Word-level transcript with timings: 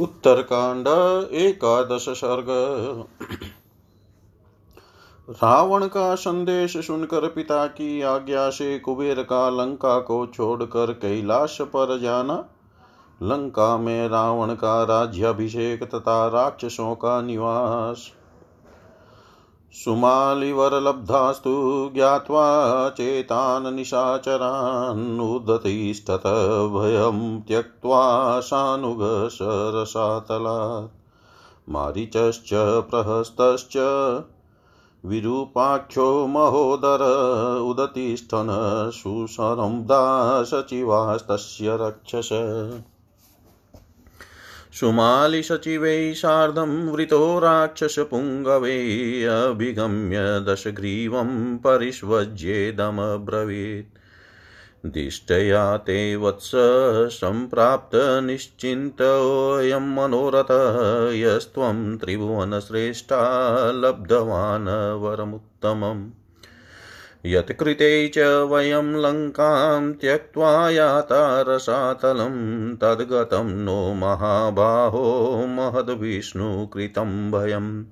उत्तरकांड, 0.00 0.88
एकादश 1.32 2.08
सर्ग। 2.08 2.46
रावण 5.30 5.86
का 5.86 6.14
संदेश 6.14 6.76
सुनकर 6.76 7.28
पिता 7.28 7.66
की 7.66 8.02
आज्ञा 8.02 8.50
से 8.50 8.78
कुबेर 8.78 9.22
का 9.22 9.50
लंका 9.50 10.00
को 10.00 10.26
छोड़कर 10.26 10.92
कैलाश 10.92 11.58
पर 11.60 12.00
जाना। 12.00 12.44
लंका 13.22 13.76
में 13.76 14.08
रावण 14.08 14.54
का 14.54 14.82
राज्याभिषेक 14.82 15.82
तथा 15.84 16.28
राक्षसों 16.28 16.94
का 16.94 17.20
निवास। 17.22 18.12
सुमालिवरलब्धास्तु 19.84 21.90
ज्ञात्वा 21.94 22.90
चेतान् 22.90 23.76
निशाचरान् 23.76 25.20
उदतिष्ठत 25.20 26.22
भयं 26.74 27.40
त्यक्त्वा 27.40 28.40
सानुगसरसातलात् 28.40 30.96
मारीचश्च, 31.68 32.50
प्रहस्तश्च, 32.90 33.76
विरूपाख्यो 35.06 36.26
महोदर 36.26 37.02
उदतिष्ठन् 37.66 38.90
सुशरं 38.90 39.82
दासचिवास्तस्य 39.82 41.76
रक्षस 41.76 42.28
सुमालिसचिवैः 44.80 46.14
सार्धं 46.14 46.88
वृतो 46.88 47.38
राक्षसपुङ्गवे 47.38 49.24
अभिगम्य 49.24 50.20
दशग्रीवं 50.20 51.58
परिष्वज्येदमब्रवीत्। 51.58 53.98
दिष्टया 54.86 55.76
ते 55.76 56.16
वत्स 56.16 56.50
सम्प्राप्तनिश्चिन्तोऽयं 57.14 59.94
मनोरथ, 59.94 60.46
यस्त्वं 61.14 61.96
त्रिभुवनश्रेष्ठा 61.96 63.70
लब्धवान् 63.70 65.02
वरमुत्तमम् 65.02 66.25
यत्कृते 67.26 68.08
च 68.08 68.18
वयं 68.50 68.94
लङ्कां 68.94 69.92
त्यक्त्वा 69.92 70.70
याता 70.70 71.44
रसातलं 71.48 72.36
तद्गतं 72.76 73.50
नो 73.64 73.94
महाबाहो 73.94 75.04
महद्विष्णुकृतं 75.46 77.30
भयम्। 77.30 77.84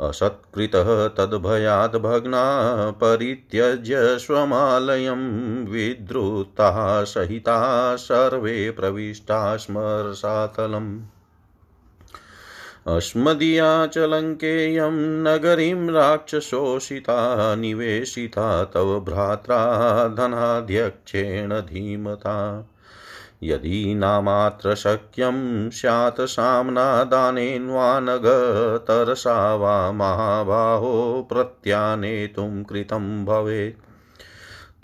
असत्कृतः 0.00 1.08
तद्भयाद् 1.08 1.96
भग्ना 1.96 2.44
परित्यज्य 2.90 4.18
स्वमालयं 4.18 5.22
विद्रुताः 5.66 7.04
सहिताः 7.04 7.96
सर्वे 7.96 8.70
प्रविष्टा 8.70 9.56
स्म 9.56 9.74
रसातलम् 12.88 12.96
अस्मदीया 12.96 13.86
च 13.86 13.98
नगरीं 15.28 15.90
राक्षसोषिता 15.90 17.54
निवेशिता 17.54 18.64
तव 18.64 19.00
भ्रात्रा 19.00 19.64
धनाध्यक्षेण 20.08 21.50
धीमता। 21.50 22.68
यदि 23.42 23.94
नामात्र 23.94 24.74
शक्यं 24.74 25.70
स्यात् 25.70 26.20
साम्नादानेन 26.20 27.68
वा 27.68 28.00
नग 28.00 28.22
तरसा 28.88 29.54
वा 29.54 29.92
महाबाहो 29.92 31.26
प्रत्यानेतुं 31.32 32.64
कृतं 32.64 33.24
भवेत्। 33.24 33.82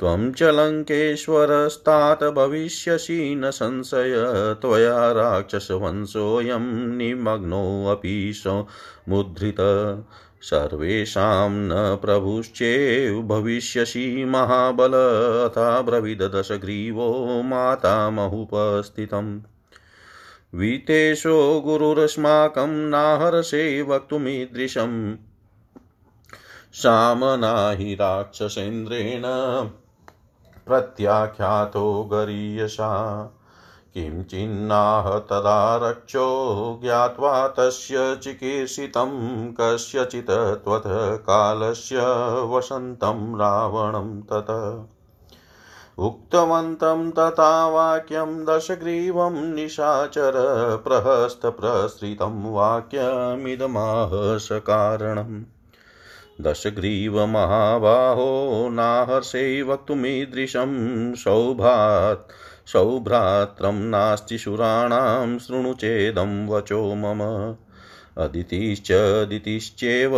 त्वं 0.03 0.33
च 0.33 0.43
लङ्केश्वरस्तात् 0.43 2.23
भविष्यसि 2.25 3.35
न 3.35 3.51
संशय, 3.51 4.15
त्वया 4.61 5.13
राक्षसवंशोऽयं 5.13 6.65
निमग्नोऽपि 6.97 8.33
समुद्धृत 8.37 9.57
सर्वेषां 10.43 11.51
न 11.51 11.99
प्रभुश्चेव 12.03 13.23
भविष्यसि 13.23 14.25
महाबल, 14.25 14.93
अथा 15.45 15.83
ब्रवीदशग्रीवो 15.83 17.43
मातामहुपस्थितम् 17.43 19.41
वितेशो 20.55 21.61
गुरुरस्माकं 21.61 22.75
नाहर्षे 22.91 23.83
वक्तुमीदृशम् 23.83 25.17
सामनाहि 26.75 27.95
राक्षसेन्द्रेण 27.95 29.23
प्रत्याख्यातो 30.67 32.05
गरीयसा 32.05 33.23
किं 33.95 34.25
चिन्नाह 34.25 35.19
तदा 35.19 35.77
रक्षो 35.77 36.81
ज्ञात्वा 36.83 37.49
तस्य 37.49 38.17
चिकीर्षितं, 38.23 39.11
कस्यचित् 39.53 40.31
त्वत् 40.31 41.19
कालस्य 41.19 42.01
वसन्तं 42.43 43.39
रावणं 43.39 44.23
तत। 44.23 44.89
उक्तवन्तं 45.99 47.11
तथा 47.11 47.69
वाक्यं 47.69 48.45
दशग्रीवं 48.45 49.33
निशाचर 49.33 50.33
प्रहस्तप्रसृतं 50.85 52.53
वाक्यमिदमाह 52.53 54.39
सकारणम् 54.39 55.43
दशग्रीवमहाबाहो 56.41 58.69
नाहर्षे 58.73 59.63
वक्तुमीदृशं 59.63 61.15
सौभात्, 61.15 62.33
सौभ्रात्रं 62.69 63.73
नास्ति 63.73 64.39
सुराणां 64.39 65.39
शृणु 65.39 65.75
चेदं 65.75 66.49
वचो 66.49 66.95
मम। 66.95 67.55
अदितिश्च 68.23 68.89
दितिश्चेव 69.29 70.11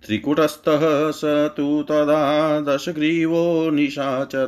त्रिकुटस्थः 0.06 1.12
स 1.12 1.22
तु 1.58 1.86
तदा 1.90 2.62
दशग्रीवो 2.62 3.70
निशाचर 3.70 4.48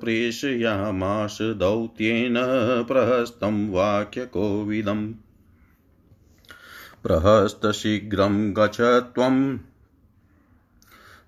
प्रेषयामास 0.00 1.38
दौत्येन 1.42 2.34
प्रहस्तं 2.88 3.70
वाक्यकोविदम्। 3.70 5.12
प्रहस्तशीघ्रं 7.02 8.52
गच 8.52 8.80
त्वम् 8.80 9.58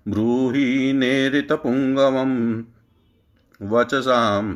ब्रूहि 0.07 0.93
नेरितपुङ्गवं 0.93 2.63
वचसां 3.61 4.55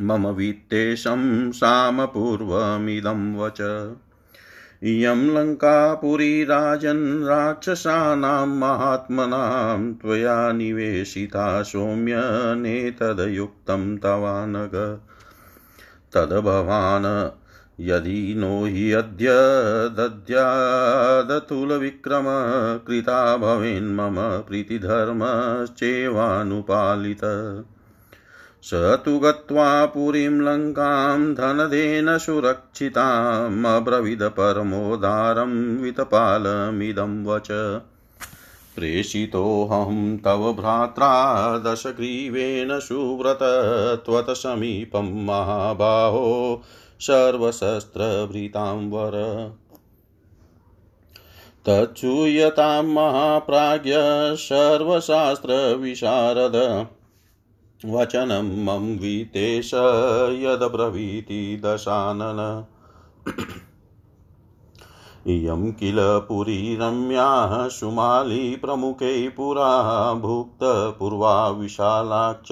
मम 0.00 0.28
वित्तेशं 0.28 1.52
सामपूर्वमिदं 1.52 3.36
वच। 3.36 3.60
इयं 4.82 5.16
लङ्कापुरी 5.16 6.44
राजन् 6.44 7.24
राक्षसानां 7.24 8.46
महात्मनां 8.46 9.92
त्वया 9.92 10.52
निवेशिता 10.52 11.62
सौम्य 11.62 12.14
नेतदयुक्तं 12.54 13.96
तवानग। 13.96 15.00
तद्भवान् 16.12 17.45
यदि 17.80 18.34
नो 18.38 18.64
हि 18.64 18.92
अद्य 18.92 19.26
दद्यादतुलविक्रम 19.96 22.24
कृता 22.86 23.36
भवेन्मम 23.36 24.48
प्रीतिधर्मश्चेवानुपालित। 24.48 27.20
स 28.62 28.70
तु 28.74 29.18
गत्वा 29.18 29.86
पुरीं 29.86 30.28
लङ्कां 30.28 31.34
धनदेन 31.34 32.18
सुरक्षितामब्रवीद 32.18 34.22
परमोदारं 34.22 35.82
वितपालमिदं 35.82 37.24
वच। 37.24 37.80
प्रेषितोऽहं 38.76 40.16
तव 40.16 40.52
भ्रात्रा 40.52 41.58
दशग्रीवेण 41.58 42.78
सुव्रत 42.78 43.38
त्वत्समीपं 44.06 45.26
महाबाहो 45.26 46.62
सर्वशस्त्रभृतां 47.00 48.90
वर 48.90 49.16
तच्छूयतां 51.66 52.82
महाप्राज्ञ 52.82 53.92
सर्वशास्त्रविशारद 54.36 55.26
वचनं 57.86 58.64
मम 58.64 58.86
वितेश 58.98 59.74
यदब्रवीति 60.40 61.62
दशानन। 61.64 62.64
इयं 65.26 65.72
किल 65.72 65.96
पुरी 66.00 66.76
रम्या 66.76 67.68
सुमाली 67.68 68.56
प्रमुखे 68.56 69.28
पुरा 69.28 70.14
भुक्तपूर्वा 70.14 71.48
विशालाक्ष 71.48 72.48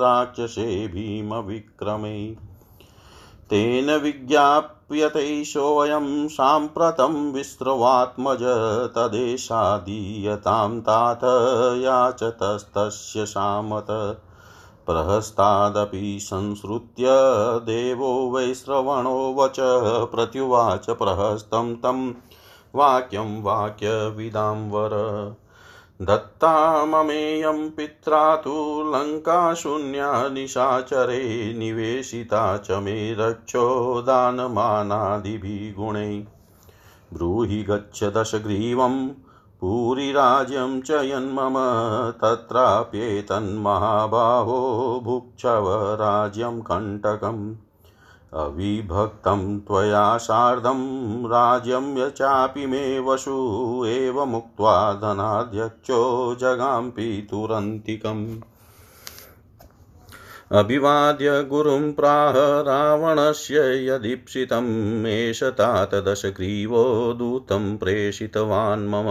राक्षसे 0.00 0.88
भीमविक्रमे। 0.88 2.47
तेन 3.50 3.90
विज्ञाप्यते 3.90 5.44
सोऽयं 5.44 6.28
साम्प्रतं 6.28 7.32
विस्रवात्मज 7.32 8.42
तदेशादीयतां 8.94 10.80
तात 10.80 11.20
याचतस्तस्य 11.78 13.26
सामत। 13.26 13.86
प्रहस्तादपि 14.86 16.18
संसृत्य 16.20 17.06
देवो 17.64 18.30
वैश्रवणो 18.30 19.34
वच 19.38 19.56
प्रत्युवाच 20.10 20.90
प्रहस्तं 20.90 21.76
तं 21.76 22.10
वाक्यं 22.74 23.42
वाक्यविदां 23.42 24.70
वर। 24.70 24.90
दत्ता 26.02 26.84
ममेयं 26.84 27.70
पित्रा 27.70 28.36
तु 28.36 28.92
लङ्काशून्या 28.94 30.28
निशाचरे 30.28 31.54
निवेशिता 31.58 32.58
च 32.58 32.70
मे 32.70 33.14
रक्षो 33.14 34.02
दानमानादिभिः 34.02 36.24
ब्रूहि 37.14 37.62
गच्छ 37.62 38.04
दशग्रीवम् 38.04 39.10
पुरीराज्यं 39.60 40.80
च 40.80 40.90
यन्मम 40.90 41.54
तत्राप्येतन्महाबाहो 42.10 45.00
भुक्षवराज्यं 45.04 46.60
कण्टकम्। 46.60 47.67
अविभक्तं 48.34 49.58
त्वया 49.58 50.16
सार्धं 50.18 50.80
राज्यं 51.24 51.96
यचापि 51.98 52.66
मे 52.66 52.98
वशु 52.98 53.36
एवमुक्त्वा 53.86 54.92
धनाध्यक्षो 54.92 56.00
जगां 56.34 56.90
पितुरन्तिकम् 56.90 58.26
अभिवाद्य 60.52 61.42
गुरुं 61.42 61.92
प्राह 61.92 62.34
रावणस्य 62.62 63.62
यदीप्सितम् 63.86 65.06
एष 65.06 65.42
तात 65.42 65.94
दशग्रीवो 65.94 66.84
दूतं 67.12 67.76
प्रेषितवान् 67.76 68.88
मम 68.88 69.08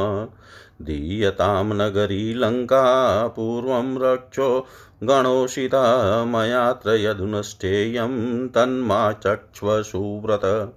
दीयतां 0.82 1.66
नगरी 1.66 2.34
लङ्का 2.34 2.84
पूर्वं 3.28 4.00
रक्षो 4.00 4.66
गणोषिता 5.04 5.84
मयात्र 6.26 6.90
यदुनष्टेयं 6.90 8.48
तन्मा 8.48 9.12
चक्ष्व 9.12 9.82
सुव्रत 9.82 10.74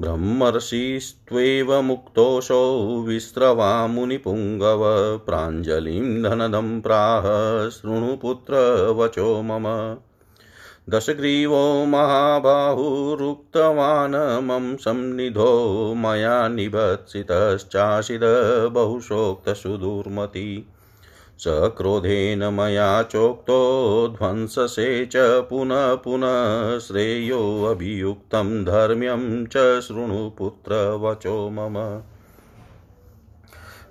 ब्रह्मर्षिस्त्वेव 0.00 1.82
मुक्तोऽसौ 1.82 2.76
विस्रवा 3.02 3.86
मुनिपुङ्गव 3.86 4.82
प्राञ्जलिं 5.18 6.22
धनदं 6.22 6.80
प्राह 6.80 7.22
शृणुपुत्रवचो 7.70 9.42
मम। 9.42 9.64
दशग्रीवो 10.88 11.86
महाबाहुरुक्तवान् 11.86 14.44
मम 14.44 14.76
सन्निधो 14.76 15.94
मया 15.96 16.48
निभत्सितश्चाशिद 16.48 18.20
बहुशोक्तसुदुर्मति 18.72 20.66
सक्रोधेन 21.38 22.44
मया 22.44 23.02
चोक्तो 23.02 24.08
ध्वंससे 24.08 25.06
च 25.06 25.46
पुनः 25.50 25.94
पुनः 25.94 26.78
श्रेयोऽभियुक्तं 26.78 28.64
धर्म्यं 28.64 29.46
च 29.46 29.80
शृणु 29.80 30.30
पुत्रवचो 30.30 31.50
मम। 31.50 32.02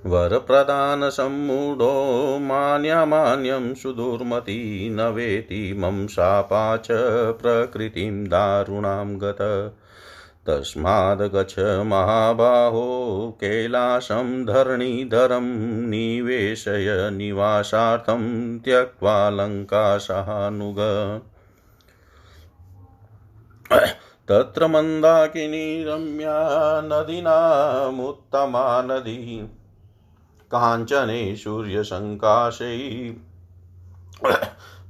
वरप्रदानसम्मूढो 0.08 2.38
मान्यमान्यं 2.42 3.74
सुदुर्मती 3.74 4.90
न 4.90 5.02
वेति 5.02 5.76
मम 5.78 6.08
शापा 6.08 6.78
च 6.78 6.88
प्रकृतिं 7.42 8.26
दारुणां 8.26 9.20
गत। 9.20 9.74
तस्माद्गच्छ 10.48 11.60
महाबाहो 11.60 13.38
कैलासं 13.42 14.46
धरणीधरं 14.46 15.90
निवेशय 15.90 17.10
निवासार्थं 17.14 18.60
त्यक्त्वा 18.60 19.30
लङ्कासहानुग 19.30 20.78
तत्र 24.30 24.68
मन्दाकिनी 24.68 25.84
रम्या 25.84 26.82
नदीनामुत्तमा 26.82 28.82
नदी। 28.82 29.50
काञ्चने 30.54 31.36
सूर्यसङ्काशै 31.36 33.16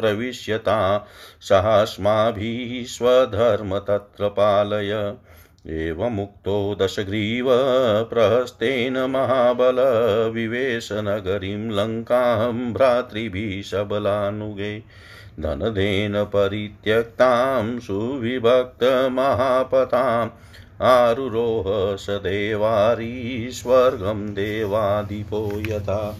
प्रविश्यता। 0.00 1.06
सहास्माभिः 1.40 2.86
स्वधर्म 2.86 3.78
तत्र 3.78 4.28
पालय 4.28 5.14
एवमुक्तो 5.66 6.76
दशग्रीव 6.82 7.46
प्रहस्तेन 8.04 8.98
महाबल 8.98 9.76
विवेशनगरीं 10.34 11.70
लङ्कां 11.70 12.72
भ्रातृभिः 12.72 13.62
सबलानुगे 13.62 14.82
धनदेन 15.40 16.24
परित्यक्तां 16.24 17.78
सुविभक्तमहापताम्। 17.78 20.30
आरुरोह 20.82 21.96
स 21.96 22.06
देवारी 22.10 23.48
स्वर्गं 23.50 24.26
देवादिपो 24.26 25.62
यथा। 25.68 26.18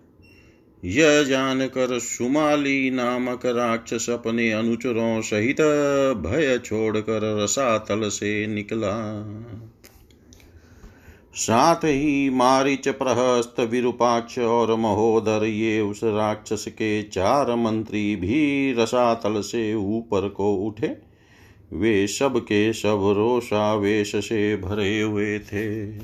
यह 0.84 1.22
जानकर 1.22 1.98
सुमाली 1.98 2.90
नामक 2.90 3.46
राक्षस 3.46 4.10
अपने 4.10 4.52
अनुचरों 4.52 5.22
सहित 5.22 5.60
भय 6.16 6.60
छोड़कर 6.64 7.44
रसातल 7.44 8.08
से 8.08 8.46
निकला। 8.46 9.20
साथ 11.34 11.76
ही 11.76 12.30
मारिच 12.30 12.88
प्रहस्त 12.88 13.60
विरूपाक्ष 13.60 14.38
और 14.38 14.74
महोदर 14.74 15.44
ये 15.44 15.80
उस 15.80 16.00
राक्षस 16.04 16.64
के 16.68 17.02
चार 17.02 17.54
मंत्री 17.54 18.16
भी 18.16 18.72
रसातल 18.78 19.40
से 19.40 19.74
ऊपर 19.74 20.28
को 20.28 20.54
उठे। 20.54 20.96
वे 21.72 22.06
सब 22.06 22.38
के 22.38 22.72
सब 22.72 23.14
रोषावेश 23.16 24.16
से 24.16 24.56
भरे 24.56 25.00
हुए 25.00 25.38
थे। 25.38 25.98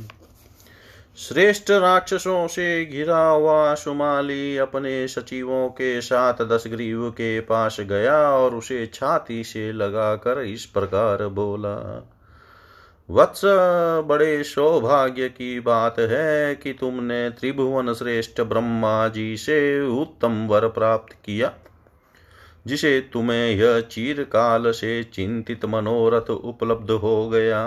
श्रेष्ठ 1.16 1.71
राक्षसों 1.71 2.47
से 2.47 2.85
घिरा 2.85 3.28
हुआ 3.28 3.75
सुमाली 3.75 4.56
अपने 4.56 5.09
सचिवों 5.09 5.68
के 5.68 6.00
साथ 6.00 6.35
दशग्रीव 6.35 7.11
के 7.11 7.40
पास 7.40 7.76
गया 7.80 8.18
और 8.30 8.54
उसे 8.54 8.87
छाती 8.87 9.45
से 9.45 9.73
लगाकर 9.73 10.42
इस 10.42 10.64
प्रकार 10.64 11.26
बोला 11.28 11.76
वत्स 13.08 13.40
बड़े 14.06 14.42
सौभाग्य 14.44 15.28
की 15.28 15.58
बात 15.60 15.98
है 16.00 16.54
कि 16.54 16.72
तुमने 16.72 17.28
त्रिभुवन 17.30 17.92
श्रेष्ठ 17.94 18.40
ब्रह्मा 18.40 19.08
जी 19.08 19.36
से 19.36 19.80
उत्तम 19.90 20.46
वर 20.46 20.68
प्राप्त 20.68 21.12
किया, 21.25 21.52
जिसे 22.66 23.00
तुम्हें 23.12 23.50
यह 23.50 23.80
चीरकाल 23.80 24.70
से 24.70 25.02
चिंतित 25.04 25.64
मनोरथ 25.64 26.30
उपलब्ध 26.30 26.90
हो 26.90 27.28
गया। 27.28 27.62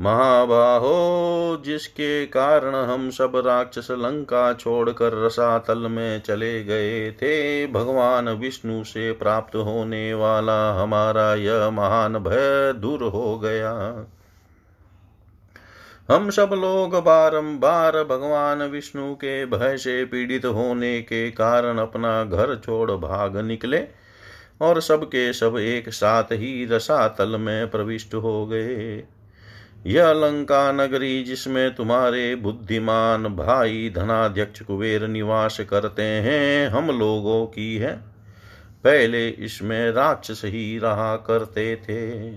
महाबाहो, 0.00 1.62
जिसके 1.64 2.26
कारण 2.26 2.74
हम 2.74 3.10
सब 3.10 3.32
राक्षस 3.36 3.88
लंका 3.90 4.52
छोड़कर 4.52 5.24
रसातल 5.26 5.78
में 5.78 6.20
चले 6.20 6.64
गए 6.64 7.12
थे, 7.12 7.66
भगवान 7.66 8.28
विष्णु 8.28 8.84
से 8.84 9.12
प्राप्त 9.12 9.56
होने 9.56 10.14
वाला 10.14 10.82
हमारा 10.82 11.34
यह 11.34 11.70
महान 11.70 12.18
भय 12.18 12.72
दूर 12.72 13.02
हो 13.02 13.38
गया। 13.38 13.72
हम 16.10 16.30
सब 16.30 16.50
लोग 16.52 16.94
बारंबार 16.94 18.04
भगवान 18.04 18.62
विष्णु 18.62 19.14
के 19.14 19.46
भय 19.46 19.76
से 19.76 20.04
पीड़ित 20.04 20.44
होने 20.44 21.00
के 21.02 21.30
कारण 21.30 21.78
अपना 21.78 22.24
घर 22.24 22.54
छोड़ 22.56 22.90
भाग 22.90 23.36
निकले 23.36 23.84
और 24.60 24.80
सबके 24.80 25.32
सब 25.32 25.58
एक 25.58 25.88
साथ 25.88 26.32
ही 26.32 26.66
रसातल 26.66 27.36
में 27.36 27.70
प्रविष्ट 27.70 28.14
हो 28.14 28.46
गए। 28.46 29.04
यह 29.84 30.12
लंका 30.12 30.72
नगरी 30.72 31.22
जिसमें 31.22 31.74
तुम्हारे 31.74 32.34
बुद्धिमान 32.34 33.24
भाई 33.26 33.92
धनाध्यक्ष 33.96 34.62
कुबेर 34.62 35.06
निवास 35.08 35.60
करते 35.60 36.02
हैं, 36.02 36.68
हम 36.68 36.90
लोगों 36.90 37.46
की 37.46 37.76
है। 37.76 37.96
पहले 38.84 39.28
इसमें 39.28 39.90
राक्षस 39.90 40.42
ही 40.44 40.78
रहा 40.78 41.16
करते 41.16 41.76
थे। 41.76 42.30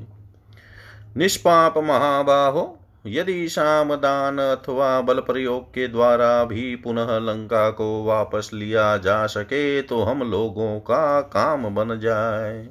निष्पाप 1.18 1.78
महाबाहो, 1.78 2.80
यदि 3.08 3.48
सामदान 3.50 4.38
अथवा 4.38 5.02
बल 5.02 5.20
प्रयोग 5.20 5.70
के 5.70 5.88
द्वारा 5.88 6.44
भी 6.44 6.76
पुनः 6.76 7.18
लंका 7.20 7.70
को 7.70 8.04
वापस 8.04 8.50
लिया 8.54 8.98
जा 8.98 9.26
सके 9.28 9.82
तो 9.82 10.02
हम 10.02 10.24
लोगों 10.32 10.80
का 10.80 11.22
काम 11.22 11.76
बन 11.76 12.00
जाए। 12.00 12.64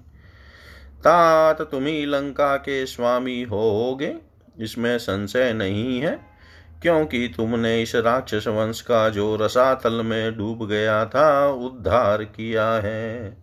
तात 0.99 1.63
तुम्ही 1.63 2.05
लंका 2.07 2.57
के 2.57 2.85
स्वामी 2.87 3.43
होगे। 3.43 4.15
इसमें 4.61 4.99
संशय 4.99 5.53
नहीं 5.53 6.00
है, 6.00 6.19
क्योंकि 6.83 7.35
तुमने 7.37 7.83
इस 7.83 7.95
राक्षस 7.95 8.45
वंश 8.49 8.81
का 8.81 9.09
जो 9.09 9.37
रसातल 9.37 9.93
में 9.93 10.37
डूब 10.38 10.67
गया 10.69 11.05
था, 11.05 11.49
उद्धार 11.49 12.25
किया 12.25 12.71
है। 12.75 13.37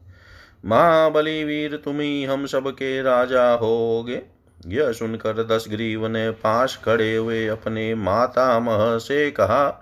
महाबली 0.65 1.43
वीर 1.43 1.75
तुम्ही 1.75 2.24
हम 2.24 2.45
सबके 2.45 3.01
राजा 3.01 3.51
होगे। 3.53 4.22
यह 4.67 4.91
सुनकर 4.91 5.43
दशग्रीव 5.43 6.07
ने 6.07 6.29
पास 6.31 6.79
खड़े 6.86 7.15
हुए 7.15 7.48
अपने 7.48 7.95
माता 7.95 8.60
मह 8.60 8.98
से 8.98 9.31
कहा 9.31 9.81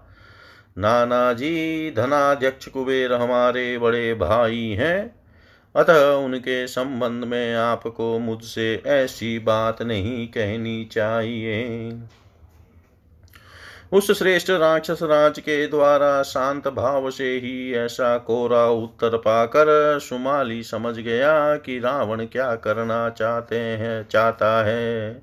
नाना 0.78 1.34
जी 1.34 1.94
धनाध्यक्ष 1.98 2.68
कुबेर 2.68 3.14
हमारे 3.14 3.78
बड़े 3.78 4.14
भाई 4.14 4.68
हैं। 4.80 5.23
अतः 5.76 6.12
उनके 6.16 6.68
संबंध 6.68 7.24
में 7.24 7.56
आपको 7.56 8.20
मुझसे 8.20 8.84
ऐसी 8.86 9.40
बात 9.40 9.82
नहीं 9.82 10.28
कहनी 10.28 10.86
चाहिए। 10.86 12.00
उस 13.94 14.12
श्रेष्ठ 14.12 14.50
राक्षस 14.50 15.00
राज 15.04 15.40
के 15.40 15.68
द्वारा 15.68 16.24
शांत 16.24 16.68
भाव 16.68 17.10
से 17.12 17.38
ही 17.38 17.74
ऐसा 17.74 18.18
कोरा 18.18 18.66
उत्तर 18.68 19.18
पाकर 19.18 20.00
सुमाली 20.00 20.64
समझ 20.64 20.96
गया 21.00 21.56
कि 21.56 21.80
रावण 21.80 22.26
क्या 22.26 22.56
करना 22.56 23.10
चाहते 23.10 23.60
हैं, 23.60 24.08
चाहता 24.08 24.64
है। 24.66 25.22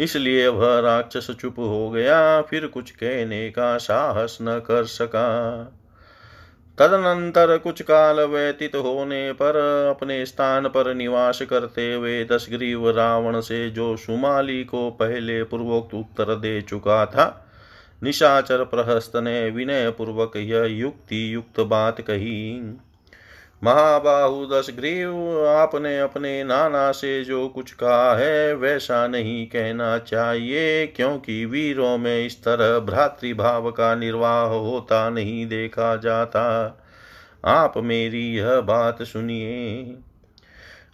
इसलिए 0.00 0.48
वह 0.48 0.80
राक्षस 0.80 1.30
चुप 1.30 1.58
हो 1.58 1.90
गया, 1.90 2.42
फिर 2.42 2.66
कुछ 2.66 2.90
कहने 2.90 3.50
का 3.50 3.76
साहस 3.78 4.38
न 4.42 4.58
कर 4.58 4.84
सका। 4.84 5.28
तदनंतर 6.78 7.56
कुछ 7.58 7.82
काल 7.82 8.20
व्यतीत 8.20 8.74
होने 8.76 9.32
पर 9.32 9.56
अपने 9.90 10.24
स्थान 10.26 10.68
पर 10.68 10.94
निवास 10.94 11.42
करते 11.42 11.92
हुए 11.94 12.24
दशग्रीव 12.24 12.88
रावण 12.90 13.40
से 13.40 13.68
जो 13.70 13.96
सुमाली 13.96 14.64
को 14.64 14.90
पहले 14.90 15.42
पूर्वोक्त 15.42 15.94
उत्तर 15.94 16.34
दे 16.34 16.60
चुका 16.62 17.04
था, 17.06 17.26
निशाचर 18.02 18.64
प्रहस्त 18.64 19.16
ने 19.16 19.50
विनय 19.50 19.90
पूर्वक 19.90 20.36
यह 20.36 20.64
युक्ति 20.70 21.34
युक्त 21.34 21.60
बात 21.60 22.00
कही। 22.00 22.58
महाबाहु 23.64 24.46
दस 24.46 24.66
ग्रीव, 24.76 25.44
आपने 25.46 25.98
अपने 26.00 26.44
नाना 26.44 26.92
से 26.92 27.24
जो 27.24 27.48
कुछ 27.48 27.72
कहा 27.72 28.16
है, 28.16 28.54
वैसा 28.54 29.08
नहीं 29.08 29.46
कहना 29.46 29.98
चाहिए, 29.98 30.86
क्योंकि 30.86 31.44
वीरों 31.44 31.98
में 31.98 32.26
इस 32.26 32.44
तरह 32.44 32.78
भ्रातृभाव 32.78 33.70
का 33.70 33.94
निर्वाह 33.94 34.40
होता 34.40 35.10
नहीं 35.10 35.46
देखा 35.46 35.96
जाता। 35.96 36.44
आप 37.44 37.74
मेरी 37.76 38.36
यह 38.36 38.60
बात 38.60 39.02
सुनिए। 39.02 39.82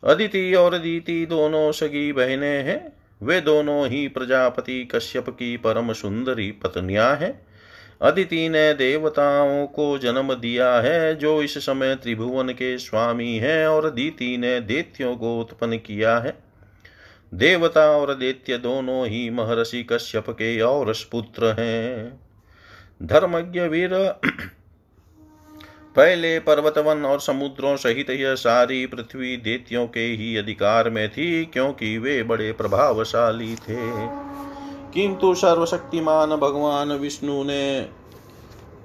अदिति 0.04 0.54
और 0.54 0.78
दीति 0.78 1.26
दोनों 1.26 1.72
सगी 1.72 2.12
बहनें 2.12 2.62
हैं। 2.62 2.92
वे 3.22 3.40
दोनों 3.40 3.86
ही 3.86 4.08
प्रजापति 4.08 4.88
कश्यप 4.94 5.28
की 5.28 5.56
परम 5.56 5.92
सुंदरी 5.92 6.50
पत्नियाँ 6.50 7.16
हैं। 7.16 7.49
अदिति 8.00 8.48
ने 8.48 8.74
देवताओं 8.74 9.66
को 9.66 9.98
जन्म 9.98 10.34
दिया 10.34 10.72
है, 10.74 11.16
जो 11.16 11.42
इस 11.42 11.58
समय 11.58 11.94
त्रिभुवन 11.94 12.48
के 12.48 12.78
स्वामी 12.78 13.36
हैं 13.36 13.66
और 13.66 13.90
दीति 13.90 14.36
ने 14.36 14.60
देत्यों 14.60 15.16
को 15.16 15.40
उत्पन्न 15.40 15.76
किया 15.76 16.18
है। 16.18 16.38
देवता 17.34 17.84
और 17.90 18.14
दैत्य 18.14 18.58
दोनों 18.58 19.06
ही 19.06 19.30
महर्षि 19.30 19.82
कश्यप 19.82 20.30
के 20.30 20.60
और 20.60 20.92
पुत्र 21.12 21.54
हैं। 21.60 22.20
धर्मज्ञ 23.02 23.60
वीर, 23.60 23.90
पहले 25.96 26.38
पर्वतवन 26.38 27.04
और 27.04 27.20
समुद्रों 27.20 27.76
सहित 27.76 28.10
यह 28.10 28.34
सारी 28.34 28.86
पृथ्वी 28.86 29.36
देत्यों 29.36 29.86
के 29.86 30.00
ही 30.00 30.36
अधिकार 30.36 30.90
में 30.90 31.08
थी, 31.08 31.44
क्योंकि 31.44 31.98
वे 31.98 32.22
बड़े 32.22 32.52
प्रभावशाली 32.52 33.54
थे। 33.54 33.80
किंतु 34.94 35.34
सर्वशक्तिमान 35.34 36.30
भगवान 36.30 36.92
विष्णु 36.92 37.44
ने 37.44 37.88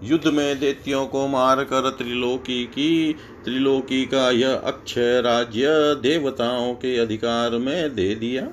युद्ध 0.03 0.27
में 0.27 0.59
दैत्यों 0.59 1.07
को 1.07 1.27
मारकर 1.27 1.89
त्रिलोकी 1.89 2.65
की, 2.65 3.13
त्रिलोकी 3.13 4.05
का 4.05 4.31
यह 4.31 4.53
अक्षय 4.53 5.21
राज्य 5.21 5.65
देवताओं 6.01 6.73
के 6.73 6.97
अधिकार 6.97 7.51
में 7.51 7.95
दे 7.95 8.15
दिया। 8.15 8.47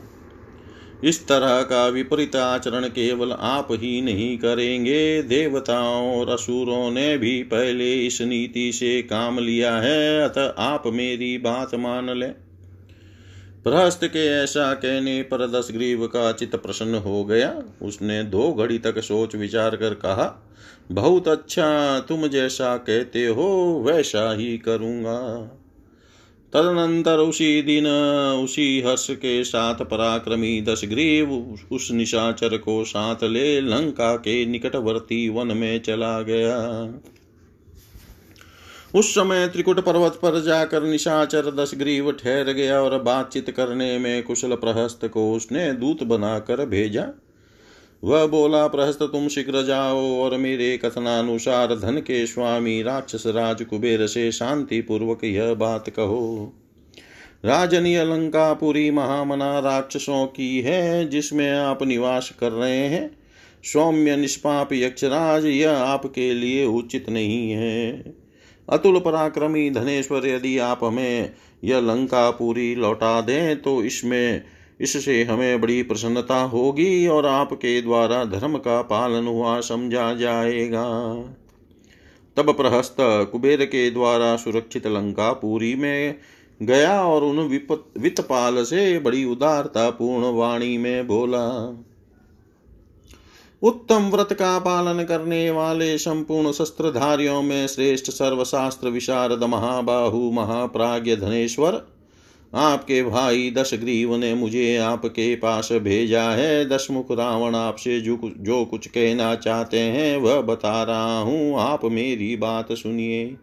इस 1.04 1.28
तरह 1.28 1.62
का 1.62 1.88
विपरीत 1.88 2.37
आचरण 2.37 2.85
केवल 2.85 3.32
आप 3.32 3.68
ही 3.71 4.02
नहीं 4.02 4.38
करेंगे, 4.38 5.23
देवताओं 5.23 6.21
और 6.21 6.28
असुरों 6.28 6.90
ने 6.90 7.18
भी 7.18 7.42
पहले 7.42 7.94
इस 8.06 8.23
नीति 8.23 8.73
से 8.73 9.02
काम 9.02 9.38
लिया 9.38 9.76
है, 9.76 10.23
अतः 10.23 10.54
आप 10.59 10.82
मेरी 10.87 11.38
बात 11.38 11.75
मान 11.75 12.11
लें। 12.11 12.35
प्रहस्त 13.64 14.04
के 14.04 14.26
ऐसा 14.42 14.73
कहने 14.75 15.23
पर 15.23 15.47
दस 15.50 15.69
ग्रीव 15.73 16.07
का 16.07 16.33
चित्त 16.33 16.57
प्रसन्न 16.57 16.95
हो 16.95 17.25
गया। 17.25 17.62
उसने 17.83 18.23
दो 18.25 18.52
घड़ी 18.52 18.78
तक 18.78 18.99
सोच 18.99 19.37
विचार 19.37 19.76
कर 19.76 19.95
कहा, 19.95 20.25
बहुत 20.92 21.28
अच्छा 21.28 22.00
तुम 22.00 22.26
जैसा 22.26 22.76
कहते 22.76 23.26
हो, 23.26 23.83
वैसा 23.87 24.33
ही 24.35 24.57
करूँगा। 24.59 25.19
तदनंतर 26.52 27.19
उसी 27.19 27.62
दिन, 27.62 27.87
उसी 28.45 28.81
हर्ष 28.81 29.11
के 29.11 29.45
साथ 29.45 29.85
पराक्रमी 29.85 30.61
दस 30.62 30.83
ग्रीव 30.85 31.33
उस 31.73 31.90
निशाचर 31.90 32.57
को 32.57 32.85
साथ 32.85 33.25
ले 33.25 33.61
लंका 33.61 34.14
के 34.16 34.45
निकटवर्ती 34.47 35.28
वन 35.28 35.57
में 35.57 35.81
चला 35.81 36.21
गया। 36.23 36.59
उस 38.94 39.11
समय 39.11 39.49
त्रिकुट 39.49 39.80
पर्वत 39.80 40.12
पर 40.12 40.42
जाकर 40.42 40.82
निशाचर 40.82 41.54
दस 41.54 41.70
ग्रीव 41.76 42.12
ठहर 42.12 42.52
गया 42.52 42.80
और 42.82 43.02
बातचीत 43.02 43.50
करने 43.50 43.99
में 43.99 44.22
कुशल 44.22 44.54
प्रहस्त 44.54 45.06
को 45.06 45.32
उसने 45.32 45.72
दूत 45.72 46.02
बनाकर 46.02 46.66
भेजा। 46.66 47.06
वह 48.04 48.26
बोला, 48.26 48.66
प्रहस्त, 48.66 49.02
तुम 49.02 49.28
शीघ्र 49.28 49.62
जाओ 49.62 50.20
और 50.20 50.37
मेरे 50.37 50.76
कथनानुसार 50.76 51.75
धन 51.75 51.96
के 51.96 52.26
स्वामी 52.26 52.82
राक्षस 52.82 53.26
राज 53.26 53.62
कुबेर 53.62 54.06
से 54.06 54.32
शांति 54.32 54.80
पूर्वक 54.80 55.25
यह 55.25 55.54
बात 55.54 55.90
कहो। 55.90 56.52
राजनी 57.44 57.94
अलंकापुरी 57.94 58.90
महामना 58.90 59.58
राक्षसों 59.58 60.26
की 60.26 60.61
है 60.61 61.08
जिसमें 61.08 61.50
आप 61.50 61.82
निवास 61.82 62.32
कर 62.40 62.52
रहे 62.52 62.87
हैं। 62.87 63.18
सौम्य, 63.64 64.16
निष्पाप 64.16 64.72
यक्षराज, 64.72 65.46
यह 65.46 65.76
आपके 65.76 66.34
लिए 66.34 66.66
उचित 66.66 67.11
नहीं 67.11 67.50
है। 67.50 68.22
अतुल 68.69 68.99
पराक्रमी 69.00 69.69
धनेश्वर, 69.71 70.26
यदि 70.26 70.57
आप 70.61 70.85
हमें 70.85 71.33
यह 71.64 71.81
लंका 71.81 72.31
पूरी 72.31 72.75
लौटा 72.75 73.21
दें 73.21 73.61
तो 73.62 73.83
इसमें, 73.85 74.42
इससे 74.81 75.23
हमें 75.25 75.61
बड़ी 75.61 75.83
प्रसन्नता 75.83 76.40
होगी 76.42 77.07
और 77.07 77.26
आपके 77.26 77.81
द्वारा 77.83 78.25
धर्म 78.25 78.57
का 78.59 78.81
पालन 78.83 79.26
हुआ 79.26 79.61
समझा 79.61 80.12
जाएगा। 80.14 80.85
तब 82.37 82.52
प्रहस्त 82.57 82.97
कुबेर 83.33 83.64
के 83.64 83.90
द्वारा 83.90 84.37
सुरक्षित 84.37 84.87
लंका 84.87 85.33
पूरी 85.33 85.75
में 85.75 86.14
गया 86.61 87.02
और 87.02 87.25
उन 87.25 87.38
वित्तपाल 87.99 88.62
से 88.64 88.99
बड़ी 88.99 89.25
उदारता 89.25 89.88
पूर्ण 89.90 90.33
वाणी 90.33 90.76
में 90.78 91.07
बोला 91.07 91.49
उत्तम 93.62 94.11
व्रत 94.14 94.33
का 94.33 94.59
पालन 94.59 95.02
करने 95.04 95.50
वाले 95.50 95.99
संपूर्ण 95.99 96.52
शस्त्रधारियों 96.52 97.42
में 97.42 97.66
श्रेष्ठ 97.66 98.11
सर्वशास्त्र 98.11 98.88
विशारद 98.88 99.45
महाबाहु 99.45 100.31
महाप्राज्य 100.31 101.16
धनेश्वर, 101.16 101.81
आपके 102.52 103.02
भाई 103.02 103.50
दश 103.50 103.75
ग्रीव 103.75 104.16
ने 104.16 104.35
मुझे 104.35 104.76
आपके 104.76 105.35
पास 105.37 105.69
भेजा 105.73 106.23
है। 106.23 106.69
दशमुख 106.69 107.12
रावण 107.12 107.54
आपसे 107.54 108.00
जो 108.00 108.19
जो 108.38 108.64
कुछ 108.64 108.87
कहना 108.87 109.35
चाहते 109.35 109.78
हैं, 109.78 110.16
वह 110.16 110.40
बता 110.40 110.83
रहा 110.83 111.19
हूँ। 111.19 111.54
आप 111.61 111.85
मेरी 111.85 112.37
बात 112.37 112.73
सुनिए। 112.73 113.37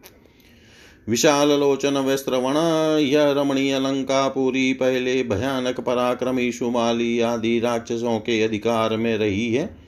विशाल 1.08 1.48
लोचन 1.50 1.96
वस्त्रवण 1.96 2.56
यह 2.98 3.30
रमणीय 3.32 3.78
लंका 3.78 4.28
पूरी, 4.28 4.72
पहले 4.72 5.22
भयानक 5.22 5.80
पराक्रमी, 5.80 6.52
शुमाली 6.52 7.20
आदि 7.20 7.58
राक्षसों 7.60 8.18
के 8.18 8.42
अधिकार 8.42 8.96
में 8.96 9.16
रही 9.18 9.52
है। 9.54 9.79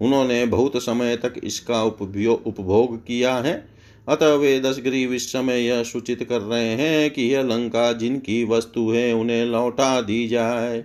उन्होंने 0.00 0.44
बहुत 0.46 0.76
समय 0.76 1.16
तक 1.16 1.34
इसका 1.44 1.82
उपभोग 1.84 2.96
किया 2.98 3.36
है। 3.36 3.68
अतः 4.08 4.34
वे 4.34 4.60
दशग्रीव 4.60 5.14
इस 5.14 5.32
समय 5.32 5.66
यह 5.66 5.82
सूचित 5.82 6.22
कर 6.24 6.40
रहे 6.40 6.68
हैं 6.68 7.10
कि 7.10 7.22
यह 7.22 7.42
लंका 7.42 7.92
जिनकी 7.92 8.44
वस्तु 8.44 8.90
है, 8.90 9.12
उन्हें 9.12 9.46
लौटा 9.46 10.00
दी 10.00 10.28
जाए। 10.28 10.80